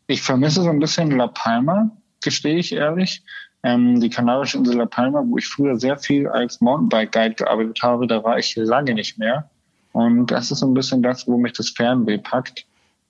Ich 0.08 0.22
vermisse 0.22 0.62
so 0.62 0.70
ein 0.70 0.80
bisschen 0.80 1.12
La 1.12 1.28
Palma, 1.28 1.90
gestehe 2.22 2.58
ich 2.58 2.74
ehrlich. 2.74 3.24
Ähm, 3.64 4.02
die 4.02 4.10
kanarische 4.10 4.58
Insel 4.58 4.78
La 4.78 4.86
Palma, 4.86 5.24
wo 5.26 5.38
ich 5.38 5.48
früher 5.48 5.80
sehr 5.80 5.98
viel 5.98 6.28
als 6.28 6.60
Mountainbike-Guide 6.60 7.36
gearbeitet 7.36 7.82
habe, 7.82 8.08
da 8.08 8.24
war 8.24 8.38
ich 8.38 8.56
lange 8.58 8.94
nicht 8.94 9.18
mehr. 9.18 9.50
Und 9.94 10.32
das 10.32 10.52
ist 10.52 10.60
so 10.60 10.68
ein 10.68 10.74
bisschen 10.74 11.02
das, 11.02 11.28
wo 11.28 11.38
mich 11.38 11.54
das 11.54 11.70
Fernweh 11.70 12.18
packt, 12.18 12.66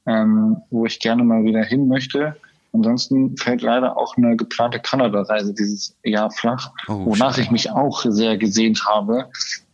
ähm, 0.05 0.57
wo 0.69 0.85
ich 0.85 0.99
gerne 0.99 1.23
mal 1.23 1.43
wieder 1.43 1.63
hin 1.63 1.87
möchte. 1.87 2.35
Ansonsten 2.73 3.37
fällt 3.37 3.61
leider 3.61 3.97
auch 3.97 4.17
eine 4.17 4.35
geplante 4.35 4.79
Kanada-Reise 4.79 5.53
dieses 5.53 5.95
Jahr 6.03 6.29
flach, 6.31 6.71
oh, 6.87 7.05
wonach 7.05 7.37
ich 7.37 7.51
mich 7.51 7.71
auch 7.71 8.03
sehr 8.07 8.37
gesehnt 8.37 8.85
habe. 8.85 9.29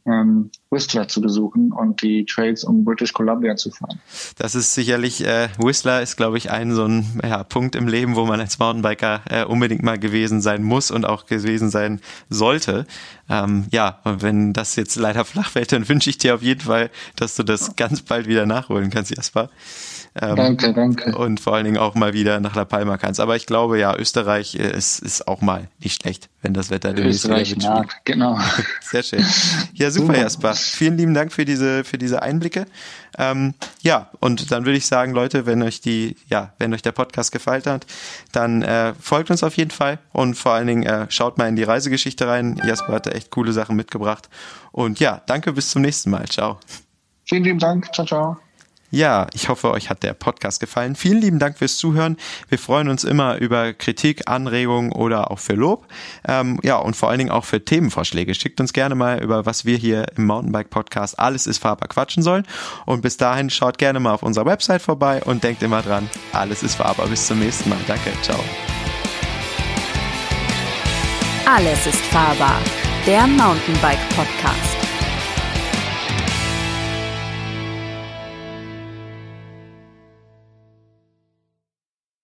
Ähm, 0.06 0.52
Whistler 0.72 1.08
zu 1.08 1.20
besuchen 1.20 1.72
und 1.72 2.02
die 2.04 2.26
Trails 2.26 2.64
um 2.64 2.84
British 2.84 3.14
Columbia 3.14 3.56
zu 3.56 3.72
fahren. 3.72 4.00
Das 4.38 4.54
ist 4.54 4.76
sicherlich, 4.76 5.26
äh, 5.26 5.50
Whistler 5.58 6.02
ist, 6.02 6.16
glaube 6.16 6.38
ich, 6.38 6.52
ein 6.52 6.74
so 6.74 6.86
ein 6.86 7.20
ja, 7.24 7.44
Punkt 7.44 7.76
im 7.76 7.88
Leben, 7.88 8.16
wo 8.16 8.26
man 8.26 8.40
als 8.40 8.60
Mountainbiker 8.60 9.22
äh, 9.30 9.44
unbedingt 9.46 9.82
mal 9.82 9.98
gewesen 9.98 10.42
sein 10.42 10.64
muss 10.64 10.92
und 10.92 11.06
auch 11.06 11.26
gewesen 11.26 11.72
sein 11.72 12.02
sollte. 12.30 12.86
Ähm, 13.30 13.66
ja, 13.72 14.00
und 14.04 14.22
wenn 14.22 14.54
das 14.54 14.76
jetzt 14.76 14.96
leider 14.96 15.26
flach 15.26 15.50
fällt, 15.50 15.72
dann 15.72 15.90
wünsche 15.90 16.10
ich 16.10 16.18
dir 16.20 16.36
auf 16.36 16.44
jeden 16.44 16.62
Fall, 16.62 16.92
dass 17.16 17.36
du 17.36 17.44
das 17.44 17.76
ganz 17.76 18.02
bald 18.02 18.28
wieder 18.28 18.46
nachholen 18.46 18.92
kannst, 18.92 19.16
Jasper. 19.16 19.50
Ähm, 20.20 20.36
danke, 20.36 20.74
danke. 20.74 21.16
Und 21.16 21.40
vor 21.40 21.56
allen 21.56 21.66
Dingen 21.66 21.78
auch 21.78 21.96
mal 21.96 22.14
wieder 22.14 22.40
nach 22.40 22.56
La 22.56 22.66
Palma 22.66 22.98
kannst. 22.98 23.20
Aber 23.20 23.36
ich 23.36 23.46
glaube, 23.46 23.80
ja, 23.80 23.96
Österreich 23.96 24.56
äh, 24.56 24.76
ist, 24.76 25.00
ist 25.00 25.28
auch 25.28 25.42
mal 25.42 25.68
nicht 25.80 26.02
schlecht, 26.02 26.30
wenn 26.42 26.54
das 26.54 26.72
Wetter 26.72 26.98
Österreich 26.98 27.56
wieder 27.56 27.80
wird. 27.80 27.92
genau. 28.06 28.40
Sehr 28.82 29.04
schön. 29.04 29.26
Ja, 29.74 29.92
super, 29.92 30.18
Jasper. 30.18 30.56
Vielen 30.60 30.98
lieben 30.98 31.14
Dank 31.14 31.32
für 31.32 31.46
diese, 31.46 31.84
für 31.84 31.98
diese 31.98 32.22
Einblicke. 32.22 32.66
Ähm, 33.18 33.54
ja, 33.82 34.10
und 34.20 34.52
dann 34.52 34.66
würde 34.66 34.78
ich 34.78 34.86
sagen, 34.86 35.14
Leute, 35.14 35.46
wenn 35.46 35.62
euch 35.62 35.82
die, 35.82 36.16
ja, 36.28 36.54
wenn 36.58 36.74
euch 36.74 36.82
der 36.82 36.92
Podcast 36.92 37.32
gefallen 37.32 37.64
hat, 37.66 37.86
dann 38.32 38.62
äh, 38.62 38.94
folgt 39.00 39.32
uns 39.32 39.44
auf 39.44 39.58
jeden 39.58 39.72
Fall 39.72 40.00
und 40.14 40.36
vor 40.36 40.54
allen 40.54 40.68
Dingen 40.68 40.84
äh, 40.84 41.08
schaut 41.10 41.38
mal 41.38 41.48
in 41.48 41.56
die 41.56 41.64
Reisegeschichte 41.64 42.28
rein. 42.28 42.62
Jasper 42.66 42.94
hat 42.94 43.06
da 43.06 43.12
echt 43.12 43.32
coole 43.32 43.52
Sachen 43.52 43.76
mitgebracht. 43.76 44.30
Und 44.72 45.00
ja, 45.00 45.22
danke, 45.26 45.54
bis 45.54 45.70
zum 45.72 45.82
nächsten 45.82 46.10
Mal. 46.10 46.28
Ciao. 46.28 46.60
Vielen 47.26 47.44
lieben 47.44 47.60
Dank. 47.60 47.94
Ciao, 47.94 48.06
ciao. 48.06 48.49
Ja, 48.92 49.28
ich 49.34 49.50
hoffe, 49.50 49.70
euch 49.72 49.90
hat 49.90 50.02
der 50.04 50.14
Podcast 50.14 50.60
gefallen. 50.60 50.96
Vielen 50.96 51.22
lieben 51.22 51.40
Dank 51.40 51.58
fürs 51.58 51.78
Zuhören. 51.78 52.18
Wir 52.48 52.58
freuen 52.58 52.90
uns 52.90 53.04
immer 53.04 53.38
über 53.38 53.74
Kritik, 53.74 54.28
Anregungen 54.28 54.92
oder 54.92 55.30
auch 55.30 55.40
für 55.40 55.54
Lob. 55.54 55.86
Ähm, 56.28 56.60
ja, 56.64 56.78
und 56.78 56.96
vor 56.96 57.10
allen 57.10 57.20
Dingen 57.20 57.30
auch 57.32 57.46
für 57.46 57.64
Themenvorschläge. 57.64 58.34
Schickt 58.34 58.60
uns 58.60 58.74
gerne 58.74 58.96
mal 58.96 59.22
über, 59.22 59.46
was 59.46 59.66
wir 59.66 59.78
hier 59.78 60.08
im 60.16 60.26
Mountainbike 60.26 60.72
Podcast 60.72 61.20
Alles 61.20 61.46
ist 61.46 61.60
fahrbar 61.60 61.88
quatschen 61.88 62.24
sollen. 62.24 62.46
Und 62.86 63.02
bis 63.02 63.18
dahin 63.18 63.50
schaut 63.50 63.78
gerne 63.78 64.00
mal 64.00 64.14
auf 64.14 64.24
unserer 64.24 64.46
Website 64.46 64.82
vorbei 64.82 65.22
und 65.24 65.44
denkt 65.44 65.62
immer 65.62 65.82
dran, 65.84 66.10
alles 66.34 66.64
ist 66.64 66.76
fahrbar. 66.76 67.08
Bis 67.08 67.28
zum 67.28 67.40
nächsten 67.40 67.70
Mal. 67.70 67.80
Danke. 67.88 68.12
Ciao. 68.24 68.40
Alles 71.46 71.86
ist 71.86 72.02
fahrbar. 72.06 72.60
Der 73.06 73.26
Mountainbike 73.28 74.10
Podcast. 74.16 74.79